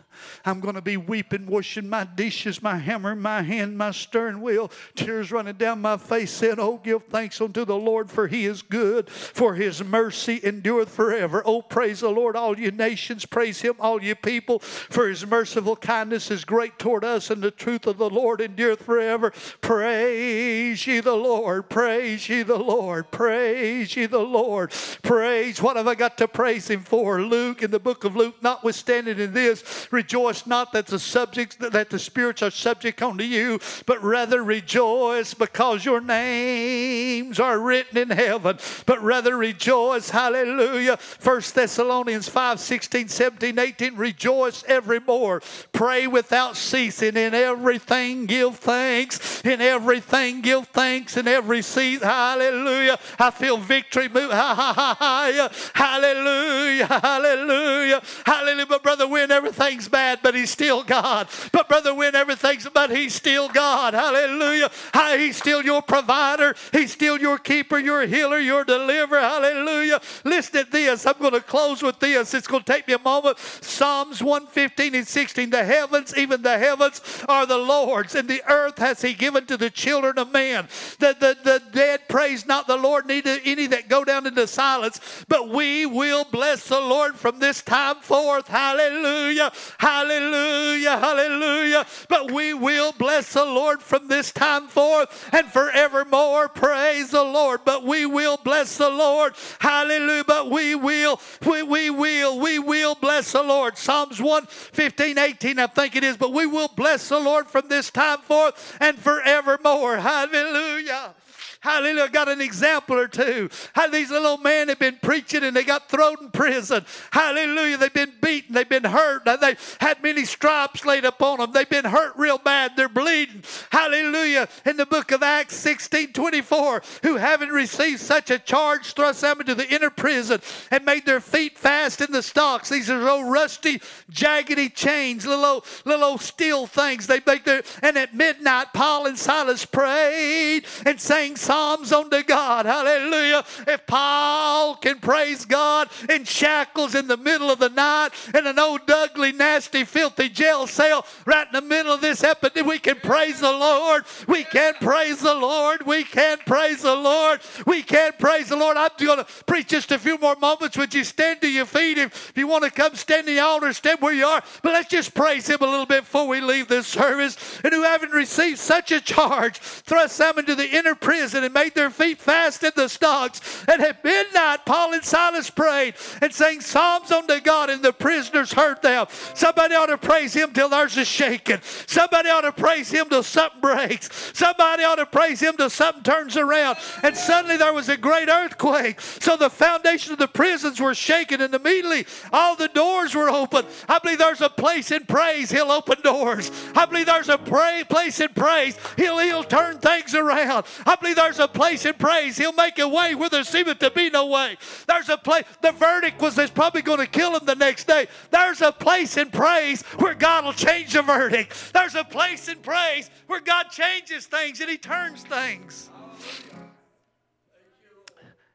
I'm 0.46 0.60
going 0.60 0.74
to 0.74 0.80
be 0.80 0.96
weeping, 0.96 1.46
washing 1.46 1.90
my 1.90 2.04
dishes, 2.04 2.62
my 2.62 2.78
hammer 2.78 3.14
my 3.14 3.42
hand, 3.42 3.76
my 3.76 3.90
stern 3.90 4.40
wheel, 4.40 4.70
tears 4.94 5.30
running 5.30 5.56
down 5.56 5.82
my 5.82 5.98
face, 5.98 6.30
saying, 6.30 6.56
Oh, 6.58 6.80
give 6.82 7.04
thanks 7.04 7.40
unto 7.42 7.66
the 7.66 7.76
Lord, 7.76 8.10
for 8.10 8.26
he 8.26 8.46
is 8.46 8.62
good, 8.62 9.10
for 9.10 9.54
his 9.54 9.84
mercy 9.84 10.40
endureth 10.42 10.88
forever. 10.88 11.42
Oh, 11.44 11.60
praise 11.60 12.00
the 12.00 12.08
Lord, 12.08 12.36
all 12.36 12.58
you 12.58 12.70
nations. 12.70 13.26
Praise 13.26 13.60
him, 13.60 13.74
all 13.78 14.02
you 14.02 14.14
people, 14.14 14.60
for 14.60 15.08
his 15.08 15.26
merciful 15.26 15.76
kindness 15.76 16.30
is 16.30 16.46
great 16.46 16.78
toward 16.78 17.04
us, 17.04 17.28
and 17.28 17.42
the 17.42 17.50
truth 17.50 17.86
of 17.86 17.98
the 17.98 18.08
Lord 18.08 18.40
endureth 18.40 18.82
forever. 18.82 19.30
Praise 19.60 20.86
ye 20.86 21.00
the 21.00 21.14
Lord. 21.14 21.68
Praise 21.68 21.81
ye 21.88 22.42
the 22.42 22.56
Lord. 22.56 23.10
Praise 23.10 23.96
ye 23.96 24.06
the 24.06 24.18
Lord. 24.18 24.72
Praise. 25.02 25.60
What 25.60 25.76
have 25.76 25.88
I 25.88 25.94
got 25.94 26.18
to 26.18 26.28
praise 26.28 26.68
him 26.68 26.82
for? 26.82 27.22
Luke, 27.22 27.62
in 27.62 27.70
the 27.70 27.78
book 27.78 28.04
of 28.04 28.16
Luke, 28.16 28.42
notwithstanding 28.42 29.18
in 29.18 29.32
this, 29.32 29.88
rejoice 29.90 30.46
not 30.46 30.72
that 30.72 30.86
the 30.86 30.98
subjects, 30.98 31.56
that 31.56 31.90
the 31.90 31.98
spirits 31.98 32.42
are 32.42 32.50
subject 32.50 33.02
unto 33.02 33.24
you, 33.24 33.60
but 33.86 34.02
rather 34.02 34.42
rejoice 34.42 35.34
because 35.34 35.84
your 35.84 36.00
names 36.00 37.40
are 37.40 37.58
written 37.58 37.98
in 37.98 38.10
heaven. 38.10 38.58
But 38.86 39.02
rather 39.02 39.36
rejoice. 39.36 40.10
Hallelujah. 40.10 40.96
First 40.96 41.54
Thessalonians 41.54 42.28
5 42.28 42.60
16, 42.60 43.08
17, 43.08 43.58
18. 43.58 43.96
Rejoice 43.96 44.64
evermore. 44.64 45.42
Pray 45.72 46.06
without 46.06 46.56
ceasing. 46.56 47.16
In 47.16 47.34
everything 47.34 48.26
give 48.26 48.56
thanks. 48.56 49.44
In 49.44 49.60
everything 49.60 50.40
give 50.40 50.68
thanks. 50.68 51.16
In 51.16 51.28
every 51.28 51.62
Hallelujah. 51.74 52.98
I 53.18 53.30
feel 53.30 53.56
victory 53.56 54.08
move. 54.08 54.30
Hallelujah. 55.74 56.86
Hallelujah. 56.86 58.02
Hallelujah. 58.24 58.66
But 58.66 58.82
Brother 58.82 59.08
Win, 59.08 59.30
everything's 59.30 59.88
bad, 59.88 60.20
but 60.22 60.34
He's 60.34 60.50
still 60.50 60.82
God. 60.82 61.28
But 61.52 61.68
Brother 61.68 61.94
Win, 61.94 62.14
everything's 62.14 62.64
bad, 62.64 62.72
but 62.74 62.90
He's 62.90 63.14
still 63.14 63.48
God. 63.48 63.94
Hallelujah. 63.94 64.70
He's 65.18 65.36
still 65.36 65.62
your 65.62 65.82
provider. 65.82 66.54
He's 66.72 66.92
still 66.92 67.18
your 67.18 67.38
keeper, 67.38 67.78
your 67.78 68.06
healer, 68.06 68.38
your 68.38 68.64
deliverer. 68.64 69.20
Hallelujah. 69.20 70.00
Listen 70.24 70.64
to 70.64 70.70
this. 70.70 71.06
I'm 71.06 71.18
going 71.18 71.32
to 71.32 71.40
close 71.40 71.82
with 71.82 71.98
this. 71.98 72.34
It's 72.34 72.46
going 72.46 72.62
to 72.62 72.72
take 72.72 72.86
me 72.88 72.94
a 72.94 72.98
moment. 72.98 73.38
Psalms 73.38 74.22
115 74.22 74.94
and 74.94 75.06
16. 75.06 75.50
The 75.50 75.64
heavens, 75.64 76.16
even 76.16 76.42
the 76.42 76.58
heavens, 76.58 77.00
are 77.28 77.46
the 77.46 77.58
Lord's, 77.58 78.14
and 78.14 78.28
the 78.28 78.42
earth 78.48 78.78
has 78.78 79.02
He 79.02 79.14
given 79.14 79.46
to 79.46 79.56
the 79.56 79.70
children 79.70 80.18
of 80.18 80.32
man. 80.32 80.68
The, 80.98 81.16
the, 81.18 81.36
the 81.42 81.51
dead 81.60 82.08
praise 82.08 82.46
not 82.46 82.66
the 82.66 82.76
Lord, 82.76 83.06
neither 83.06 83.38
any 83.44 83.66
that 83.68 83.88
go 83.88 84.04
down 84.04 84.26
into 84.26 84.46
silence, 84.46 85.00
but 85.28 85.48
we 85.48 85.86
will 85.86 86.24
bless 86.24 86.68
the 86.68 86.80
Lord 86.80 87.16
from 87.16 87.38
this 87.38 87.62
time 87.62 87.96
forth. 87.96 88.48
Hallelujah. 88.48 89.52
Hallelujah. 89.78 90.98
Hallelujah. 90.98 91.86
But 92.08 92.30
we 92.30 92.54
will 92.54 92.92
bless 92.92 93.32
the 93.32 93.44
Lord 93.44 93.82
from 93.82 94.08
this 94.08 94.32
time 94.32 94.68
forth 94.68 95.28
and 95.32 95.46
forevermore. 95.46 96.48
Praise 96.48 97.10
the 97.10 97.22
Lord. 97.22 97.60
But 97.64 97.84
we 97.84 98.06
will 98.06 98.38
bless 98.38 98.78
the 98.78 98.90
Lord. 98.90 99.34
Hallelujah. 99.58 100.24
But 100.24 100.50
we 100.50 100.74
will, 100.74 101.20
we, 101.46 101.62
we 101.62 101.90
will, 101.90 102.38
we 102.38 102.58
will 102.58 102.94
bless 102.94 103.32
the 103.32 103.42
Lord. 103.42 103.78
Psalms 103.78 104.20
1 104.20 104.46
15, 104.46 105.18
18, 105.18 105.58
I 105.58 105.66
think 105.66 105.96
it 105.96 106.04
is. 106.04 106.16
But 106.16 106.32
we 106.32 106.46
will 106.46 106.68
bless 106.68 107.08
the 107.08 107.20
Lord 107.20 107.46
from 107.46 107.68
this 107.68 107.90
time 107.90 108.18
forth 108.18 108.76
and 108.80 108.98
forevermore. 108.98 109.98
Hallelujah. 109.98 111.14
Hallelujah. 111.62 112.08
Got 112.08 112.28
an 112.28 112.40
example 112.40 112.96
or 112.96 113.06
two. 113.06 113.48
How 113.72 113.88
these 113.88 114.10
little 114.10 114.36
men 114.36 114.68
have 114.68 114.80
been 114.80 114.98
preaching 115.00 115.44
and 115.44 115.54
they 115.54 115.62
got 115.62 115.88
thrown 115.88 116.16
in 116.20 116.30
prison. 116.30 116.84
Hallelujah. 117.12 117.76
They've 117.76 117.94
been 117.94 118.12
beaten. 118.20 118.52
They've 118.52 118.68
been 118.68 118.82
hurt. 118.82 119.24
They've 119.24 119.76
had 119.80 120.02
many 120.02 120.24
stripes 120.24 120.84
laid 120.84 121.04
upon 121.04 121.38
them. 121.38 121.52
They've 121.52 121.68
been 121.68 121.84
hurt 121.84 122.14
real 122.16 122.38
bad. 122.38 122.72
They're 122.76 122.88
bleeding. 122.88 123.44
Hallelujah. 123.70 124.48
In 124.66 124.76
the 124.76 124.86
book 124.86 125.12
of 125.12 125.22
Acts 125.22 125.54
16 125.54 126.12
24, 126.12 126.82
who 127.04 127.16
having 127.16 127.50
received 127.50 128.00
such 128.00 128.30
a 128.30 128.40
charge, 128.40 128.92
thrust 128.94 129.20
them 129.20 129.40
into 129.40 129.54
the 129.54 129.72
inner 129.72 129.90
prison 129.90 130.40
and 130.72 130.84
made 130.84 131.06
their 131.06 131.20
feet 131.20 131.56
fast 131.56 132.00
in 132.00 132.10
the 132.10 132.24
stocks. 132.24 132.70
These 132.70 132.90
are 132.90 133.08
old 133.08 133.30
rusty, 133.30 133.80
jaggedy 134.10 134.74
chains, 134.74 135.24
little 135.28 135.44
old, 135.44 135.66
little 135.84 136.04
old 136.04 136.22
steel 136.22 136.66
things. 136.66 137.06
They 137.06 137.20
make 137.24 137.44
their, 137.44 137.62
and 137.82 137.96
at 137.96 138.16
midnight, 138.16 138.72
Paul 138.74 139.06
and 139.06 139.16
Silas 139.16 139.64
prayed 139.64 140.64
and 140.84 141.00
sang 141.00 141.36
psalms 141.52 141.92
unto 141.92 142.22
God. 142.22 142.64
Hallelujah. 142.64 143.44
If 143.68 143.86
Paul 143.86 144.76
can 144.76 144.98
praise 145.00 145.44
God 145.44 145.90
in 146.08 146.24
shackles 146.24 146.94
in 146.94 147.06
the 147.06 147.18
middle 147.18 147.50
of 147.50 147.58
the 147.58 147.68
night 147.68 148.10
in 148.34 148.46
an 148.46 148.58
old 148.58 148.90
ugly, 148.90 149.32
nasty, 149.32 149.84
filthy 149.84 150.30
jail 150.30 150.66
cell 150.66 151.04
right 151.26 151.46
in 151.46 151.52
the 151.52 151.68
middle 151.68 151.92
of 151.92 152.00
this 152.00 152.24
epidemic, 152.24 152.66
we 152.66 152.78
can 152.78 152.96
praise 152.96 153.40
the 153.40 153.52
Lord. 153.52 154.04
We 154.26 154.44
can 154.44 154.72
praise 154.80 155.20
the 155.20 155.34
Lord. 155.34 155.84
We 155.86 156.04
can 156.04 156.38
praise 156.46 156.80
the 156.80 156.94
Lord. 156.94 157.40
We 157.66 157.82
can 157.82 158.12
praise 158.18 158.48
the 158.48 158.56
Lord. 158.56 158.78
I'm 158.78 158.88
going 158.96 159.18
to 159.18 159.26
preach 159.44 159.68
just 159.68 159.92
a 159.92 159.98
few 159.98 160.16
more 160.16 160.36
moments. 160.36 160.78
Would 160.78 160.94
you 160.94 161.04
stand 161.04 161.42
to 161.42 161.50
your 161.50 161.66
feet? 161.66 161.98
If 161.98 162.32
you 162.34 162.46
want 162.46 162.64
to 162.64 162.70
come 162.70 162.94
stand 162.94 163.28
in 163.28 163.34
the 163.34 163.42
altar, 163.42 163.74
stand 163.74 164.00
where 164.00 164.14
you 164.14 164.24
are. 164.24 164.42
But 164.62 164.72
let's 164.72 164.88
just 164.88 165.14
praise 165.14 165.48
Him 165.48 165.58
a 165.60 165.66
little 165.66 165.86
bit 165.86 166.04
before 166.04 166.26
we 166.26 166.40
leave 166.40 166.68
this 166.68 166.86
service. 166.86 167.36
And 167.62 167.74
who 167.74 167.82
haven't 167.82 168.12
received 168.12 168.58
such 168.58 168.90
a 168.90 169.02
charge, 169.02 169.58
thrust 169.58 170.16
them 170.16 170.38
into 170.38 170.54
the 170.54 170.70
inner 170.74 170.94
prison 170.94 171.41
and 171.42 171.52
made 171.52 171.74
their 171.74 171.90
feet 171.90 172.18
fast 172.18 172.62
in 172.62 172.72
the 172.76 172.88
stocks. 172.88 173.64
And 173.68 173.82
at 173.82 174.02
midnight, 174.04 174.64
Paul 174.64 174.94
and 174.94 175.04
Silas 175.04 175.50
prayed 175.50 175.94
and 176.20 176.32
sang 176.32 176.60
psalms 176.60 177.10
unto 177.10 177.40
God, 177.40 177.70
and 177.70 177.82
the 177.82 177.92
prisoners 177.92 178.52
heard 178.52 178.80
them. 178.82 179.06
Somebody 179.34 179.74
ought 179.74 179.86
to 179.86 179.98
praise 179.98 180.32
him 180.34 180.52
till 180.52 180.68
there's 180.68 180.96
is 180.96 181.08
shaken. 181.08 181.60
Somebody 181.86 182.28
ought 182.28 182.42
to 182.42 182.52
praise 182.52 182.90
him 182.90 183.08
till 183.08 183.22
something 183.22 183.60
breaks. 183.60 184.08
Somebody 184.34 184.84
ought 184.84 184.96
to 184.96 185.06
praise 185.06 185.40
him 185.40 185.56
till 185.56 185.70
something 185.70 186.02
turns 186.02 186.36
around. 186.36 186.78
And 187.02 187.16
suddenly 187.16 187.56
there 187.56 187.72
was 187.72 187.88
a 187.88 187.96
great 187.96 188.28
earthquake. 188.28 189.00
So 189.00 189.36
the 189.36 189.50
foundation 189.50 190.12
of 190.12 190.18
the 190.18 190.28
prisons 190.28 190.80
were 190.80 190.94
shaken, 190.94 191.40
and 191.40 191.54
immediately 191.54 192.06
all 192.32 192.56
the 192.56 192.68
doors 192.68 193.14
were 193.14 193.30
open. 193.30 193.66
I 193.88 193.98
believe 193.98 194.18
there's 194.18 194.40
a 194.40 194.48
place 194.48 194.90
in 194.90 195.04
praise, 195.06 195.50
he'll 195.50 195.70
open 195.70 196.00
doors. 196.02 196.50
I 196.74 196.86
believe 196.86 197.06
there's 197.06 197.28
a 197.28 197.38
pray, 197.38 197.84
place 197.88 198.20
in 198.20 198.30
praise, 198.30 198.76
he'll, 198.96 199.18
he'll 199.18 199.44
turn 199.44 199.78
things 199.78 200.14
around. 200.14 200.66
I 200.86 200.96
believe 200.96 201.16
there's 201.16 201.31
a 201.38 201.48
place 201.48 201.84
in 201.84 201.94
praise. 201.94 202.36
He'll 202.36 202.52
make 202.52 202.78
a 202.78 202.88
way 202.88 203.14
where 203.14 203.28
there 203.28 203.44
seemeth 203.44 203.78
to 203.80 203.90
be 203.90 204.10
no 204.10 204.26
way. 204.26 204.56
There's 204.86 205.08
a 205.08 205.16
place. 205.16 205.44
The 205.60 205.72
verdict 205.72 206.20
was 206.20 206.34
there's 206.34 206.50
probably 206.50 206.82
going 206.82 206.98
to 206.98 207.06
kill 207.06 207.36
him 207.36 207.44
the 207.44 207.54
next 207.54 207.86
day. 207.86 208.06
There's 208.30 208.60
a 208.60 208.72
place 208.72 209.16
in 209.16 209.30
praise 209.30 209.82
where 209.98 210.14
God 210.14 210.44
will 210.44 210.52
change 210.52 210.92
the 210.92 211.02
verdict. 211.02 211.72
There's 211.72 211.94
a 211.94 212.04
place 212.04 212.48
in 212.48 212.58
praise 212.58 213.10
where 213.26 213.40
God 213.40 213.64
changes 213.70 214.26
things 214.26 214.60
and 214.60 214.70
He 214.70 214.78
turns 214.78 215.22
things. 215.22 215.90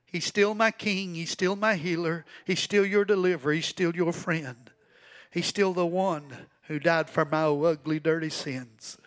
He's 0.05 0.25
still 0.25 0.55
my 0.55 0.71
king. 0.71 1.15
He's 1.15 1.31
still 1.31 1.55
my 1.55 1.75
healer. 1.75 2.25
He's 2.45 2.59
still 2.59 2.85
your 2.85 3.05
deliverer. 3.05 3.53
He's 3.53 3.65
still 3.65 3.95
your 3.95 4.13
friend. 4.13 4.71
He's 5.31 5.45
still 5.45 5.73
the 5.73 5.85
one 5.85 6.25
who 6.63 6.79
died 6.79 7.09
for 7.09 7.25
my 7.25 7.43
ugly, 7.43 7.99
dirty 7.99 8.29
sins. 8.29 8.97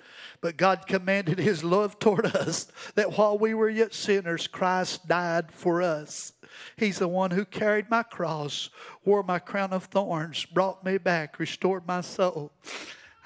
But 0.40 0.56
God 0.56 0.87
commanded 0.87 1.38
His 1.38 1.62
love 1.62 1.98
toward 1.98 2.26
us 2.26 2.68
that 2.94 3.18
while 3.18 3.38
we 3.38 3.54
were 3.54 3.68
yet 3.68 3.92
sinners, 3.94 4.46
Christ 4.46 5.06
died 5.06 5.52
for 5.52 5.83
us. 5.83 6.33
He's 6.76 6.98
the 6.98 7.09
one 7.09 7.30
who 7.30 7.44
carried 7.44 7.90
my 7.90 8.02
cross, 8.02 8.70
wore 9.04 9.22
my 9.22 9.38
crown 9.38 9.72
of 9.72 9.85
thorns, 9.85 10.44
brought 10.46 10.85
me 10.85 10.98
back, 10.98 11.38
restored 11.38 11.87
my 11.87 12.00
soul. 12.00 12.52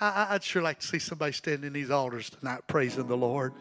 I, 0.00 0.32
would 0.32 0.42
sure 0.42 0.62
like 0.62 0.80
to 0.80 0.86
see 0.86 0.98
somebody 0.98 1.32
standing 1.32 1.68
in 1.68 1.72
these 1.72 1.90
altars 1.90 2.30
tonight 2.30 2.62
praising 2.66 3.06
the 3.06 3.16
Lord. 3.16 3.54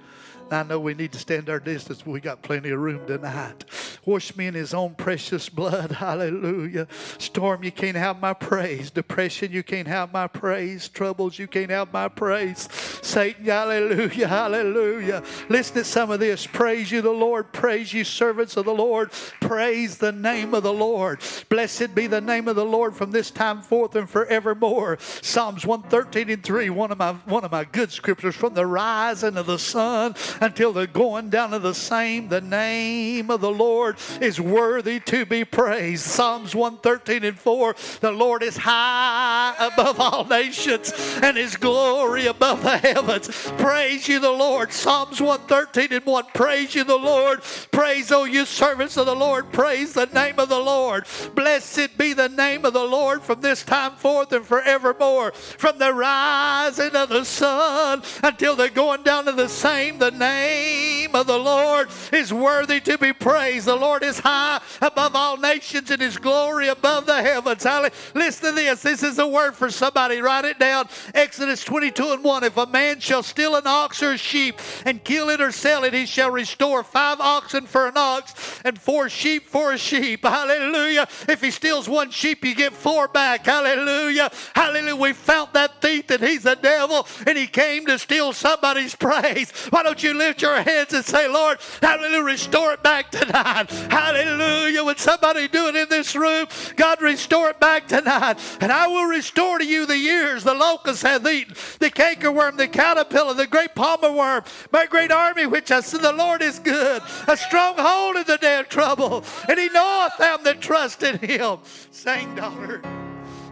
I 0.53 0.63
know 0.63 0.79
we 0.79 0.93
need 0.93 1.11
to 1.13 1.19
stand 1.19 1.49
our 1.49 1.59
distance, 1.59 2.01
but 2.01 2.11
we 2.11 2.19
got 2.19 2.41
plenty 2.41 2.69
of 2.69 2.79
room 2.79 3.05
tonight. 3.07 3.65
Wash 4.05 4.35
me 4.35 4.47
in 4.47 4.53
His 4.53 4.73
own 4.73 4.95
precious 4.95 5.49
blood. 5.49 5.91
Hallelujah. 6.03 6.87
Storm, 7.17 7.63
you 7.63 7.71
can't 7.71 7.97
have 7.97 8.19
my 8.19 8.33
praise. 8.33 8.91
Depression, 8.91 9.51
you 9.51 9.63
can't 9.63 9.87
have 9.87 10.11
my 10.11 10.27
praise. 10.27 10.89
Troubles, 10.89 11.39
you 11.39 11.47
can't 11.47 11.69
have 11.69 11.93
my 11.93 12.07
praise. 12.07 12.67
Satan, 13.01 13.45
hallelujah, 13.45 14.27
hallelujah. 14.27 15.23
Listen 15.49 15.75
to 15.75 15.83
some 15.83 16.11
of 16.11 16.19
this. 16.19 16.47
Praise 16.47 16.91
you, 16.91 17.01
the 17.01 17.11
Lord. 17.11 17.51
Praise 17.51 17.93
you, 17.93 18.03
servants 18.03 18.57
of 18.57 18.65
the 18.65 18.73
Lord. 18.73 19.11
Praise 19.41 19.97
the 19.97 20.11
name 20.11 20.53
of 20.53 20.63
the 20.63 20.73
Lord. 20.73 21.19
Blessed 21.49 21.95
be 21.95 22.07
the 22.07 22.21
name 22.21 22.47
of 22.47 22.55
the 22.55 22.65
Lord 22.65 22.95
from 22.95 23.11
this 23.11 23.31
time 23.31 23.61
forth 23.61 23.95
and 23.95 24.09
forevermore. 24.09 24.97
Psalms 25.21 25.65
113 25.65 26.29
and 26.29 26.43
3, 26.43 26.69
one 26.69 26.91
of 26.91 26.97
my 26.97 27.13
one 27.25 27.43
of 27.43 27.51
my 27.51 27.63
good 27.63 27.91
scriptures 27.91 28.35
from 28.35 28.53
the 28.53 28.65
rising 28.65 29.37
of 29.37 29.45
the 29.45 29.59
sun 29.59 30.15
until 30.43 30.73
the 30.73 30.85
going 30.85 31.29
down 31.29 31.53
of 31.53 31.61
the 31.61 31.73
same. 31.73 32.27
The 32.27 32.41
name 32.41 33.31
of 33.31 33.41
the 33.41 33.51
Lord 33.51 33.95
is 34.21 34.39
worthy 34.39 34.99
to 35.01 35.25
be 35.25 35.45
praised. 35.45 36.03
Psalms 36.03 36.53
113 36.53 37.23
and 37.23 37.39
4 37.39 37.75
The 38.01 38.11
Lord 38.11 38.43
is 38.43 38.57
high 38.57 39.55
above 39.59 39.99
all 39.99 40.25
nations, 40.25 40.91
and 41.23 41.37
his 41.37 41.55
glory 41.55 42.27
above 42.27 42.61
the 42.63 42.77
heavens. 42.77 43.29
Praise 43.57 44.07
you, 44.07 44.19
the 44.19 44.29
Lord. 44.29 44.71
Psalms 44.73 45.21
113 45.21 45.93
and 45.93 46.05
1 46.05 46.23
Praise 46.33 46.75
you, 46.75 46.83
the 46.83 46.95
Lord. 46.95 47.41
Praise, 47.71 48.11
O 48.11 48.25
you 48.25 48.45
servants 48.45 48.97
of 48.97 49.05
the 49.05 49.15
Lord. 49.15 49.51
Praise 49.51 49.93
the 49.93 50.07
name 50.07 50.39
of 50.39 50.49
the 50.49 50.59
Lord. 50.59 51.05
Blessed 51.35 51.97
be 51.97 52.13
the 52.13 52.29
name 52.29 52.65
of 52.65 52.73
the 52.73 52.83
Lord 52.83 53.21
from 53.21 53.41
this 53.41 53.63
time 53.63 53.93
forth 53.93 54.33
and 54.33 54.45
forevermore. 54.45 55.31
From 55.31 55.79
the 55.79 55.93
rising 55.93 56.95
of 56.95 57.09
the 57.09 57.23
sun 57.23 58.03
until 58.21 58.55
the 58.55 58.69
going 58.69 59.03
down 59.03 59.27
of 59.27 59.37
the 59.37 59.49
same, 59.49 59.99
the 59.99 60.11
name 60.23 61.15
of 61.15 61.27
the 61.27 61.37
Lord 61.37 61.89
is 62.11 62.33
worthy 62.33 62.79
to 62.81 62.97
be 62.97 63.13
praised. 63.13 63.67
The 63.67 63.75
Lord 63.75 64.03
is 64.03 64.19
high 64.19 64.61
above 64.81 65.15
all 65.15 65.37
nations 65.37 65.91
and 65.91 66.01
his 66.01 66.17
glory 66.17 66.67
above 66.69 67.05
the 67.05 67.21
heavens. 67.21 67.63
Hallelujah. 67.63 67.93
Listen 68.15 68.49
to 68.49 68.55
this. 68.55 68.81
This 68.81 69.03
is 69.03 69.19
a 69.19 69.27
word 69.27 69.55
for 69.55 69.69
somebody. 69.69 70.21
Write 70.21 70.45
it 70.45 70.59
down. 70.59 70.87
Exodus 71.13 71.63
22 71.63 72.13
and 72.13 72.23
1. 72.23 72.43
If 72.43 72.57
a 72.57 72.65
man 72.65 72.99
shall 72.99 73.23
steal 73.23 73.55
an 73.55 73.63
ox 73.65 74.01
or 74.01 74.13
a 74.13 74.17
sheep 74.17 74.59
and 74.85 75.03
kill 75.03 75.29
it 75.29 75.41
or 75.41 75.51
sell 75.51 75.83
it, 75.83 75.93
he 75.93 76.05
shall 76.05 76.31
restore 76.31 76.83
five 76.83 77.19
oxen 77.19 77.65
for 77.65 77.87
an 77.87 77.97
ox 77.97 78.61
and 78.63 78.79
four 78.79 79.09
sheep 79.09 79.47
for 79.47 79.73
a 79.73 79.77
sheep. 79.77 80.23
Hallelujah. 80.23 81.07
If 81.27 81.41
he 81.41 81.51
steals 81.51 81.89
one 81.89 82.11
sheep, 82.11 82.43
you 82.45 82.55
get 82.55 82.73
four 82.73 83.07
back. 83.07 83.45
Hallelujah. 83.45 84.31
Hallelujah. 84.55 84.95
We 84.95 85.13
found 85.13 85.49
that 85.53 85.81
thief 85.81 86.07
that 86.07 86.21
he's 86.21 86.45
a 86.45 86.55
devil 86.55 87.07
and 87.27 87.37
he 87.37 87.47
came 87.47 87.85
to 87.87 87.99
steal 87.99 88.33
somebody's 88.33 88.95
praise. 88.95 89.51
Why 89.69 89.83
don't 89.83 90.01
you 90.01 90.12
lift 90.13 90.41
your 90.41 90.61
hands 90.61 90.93
and 90.93 91.03
say, 91.03 91.27
Lord, 91.27 91.59
hallelujah, 91.81 92.23
restore 92.23 92.73
it 92.73 92.83
back 92.83 93.11
tonight. 93.11 93.69
Hallelujah. 93.69 94.83
Would 94.83 94.99
somebody 94.99 95.47
do 95.47 95.67
it 95.67 95.75
in 95.75 95.89
this 95.89 96.15
room? 96.15 96.47
God, 96.75 97.01
restore 97.01 97.49
it 97.49 97.59
back 97.59 97.87
tonight. 97.87 98.39
And 98.61 98.71
I 98.71 98.87
will 98.87 99.05
restore 99.05 99.59
to 99.59 99.65
you 99.65 99.85
the 99.85 99.97
years 99.97 100.43
the 100.43 100.53
locust 100.53 101.03
hath 101.03 101.27
eaten, 101.27 101.55
the 101.79 101.89
cankerworm, 101.89 102.57
the 102.57 102.67
caterpillar, 102.67 103.33
the 103.33 103.47
great 103.47 103.75
palmer 103.75 104.11
worm, 104.11 104.43
my 104.71 104.85
great 104.85 105.11
army 105.11 105.45
which 105.45 105.71
I 105.71 105.81
see 105.81 105.97
the 105.97 106.13
Lord 106.13 106.41
is 106.41 106.59
good, 106.59 107.01
a 107.27 107.37
stronghold 107.37 108.17
in 108.17 108.23
the 108.25 108.37
day 108.37 108.59
of 108.59 108.69
trouble. 108.69 109.23
And 109.47 109.59
he 109.59 109.69
knoweth 109.69 110.17
them 110.17 110.39
that 110.43 110.61
trust 110.61 111.03
in 111.03 111.17
him. 111.19 111.59
Sing, 111.91 112.35
daughter. 112.35 112.81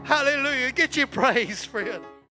Hallelujah. 0.04 0.72
Get 0.72 0.98
your 0.98 1.08
praise, 1.08 1.64
friend. 1.64 2.04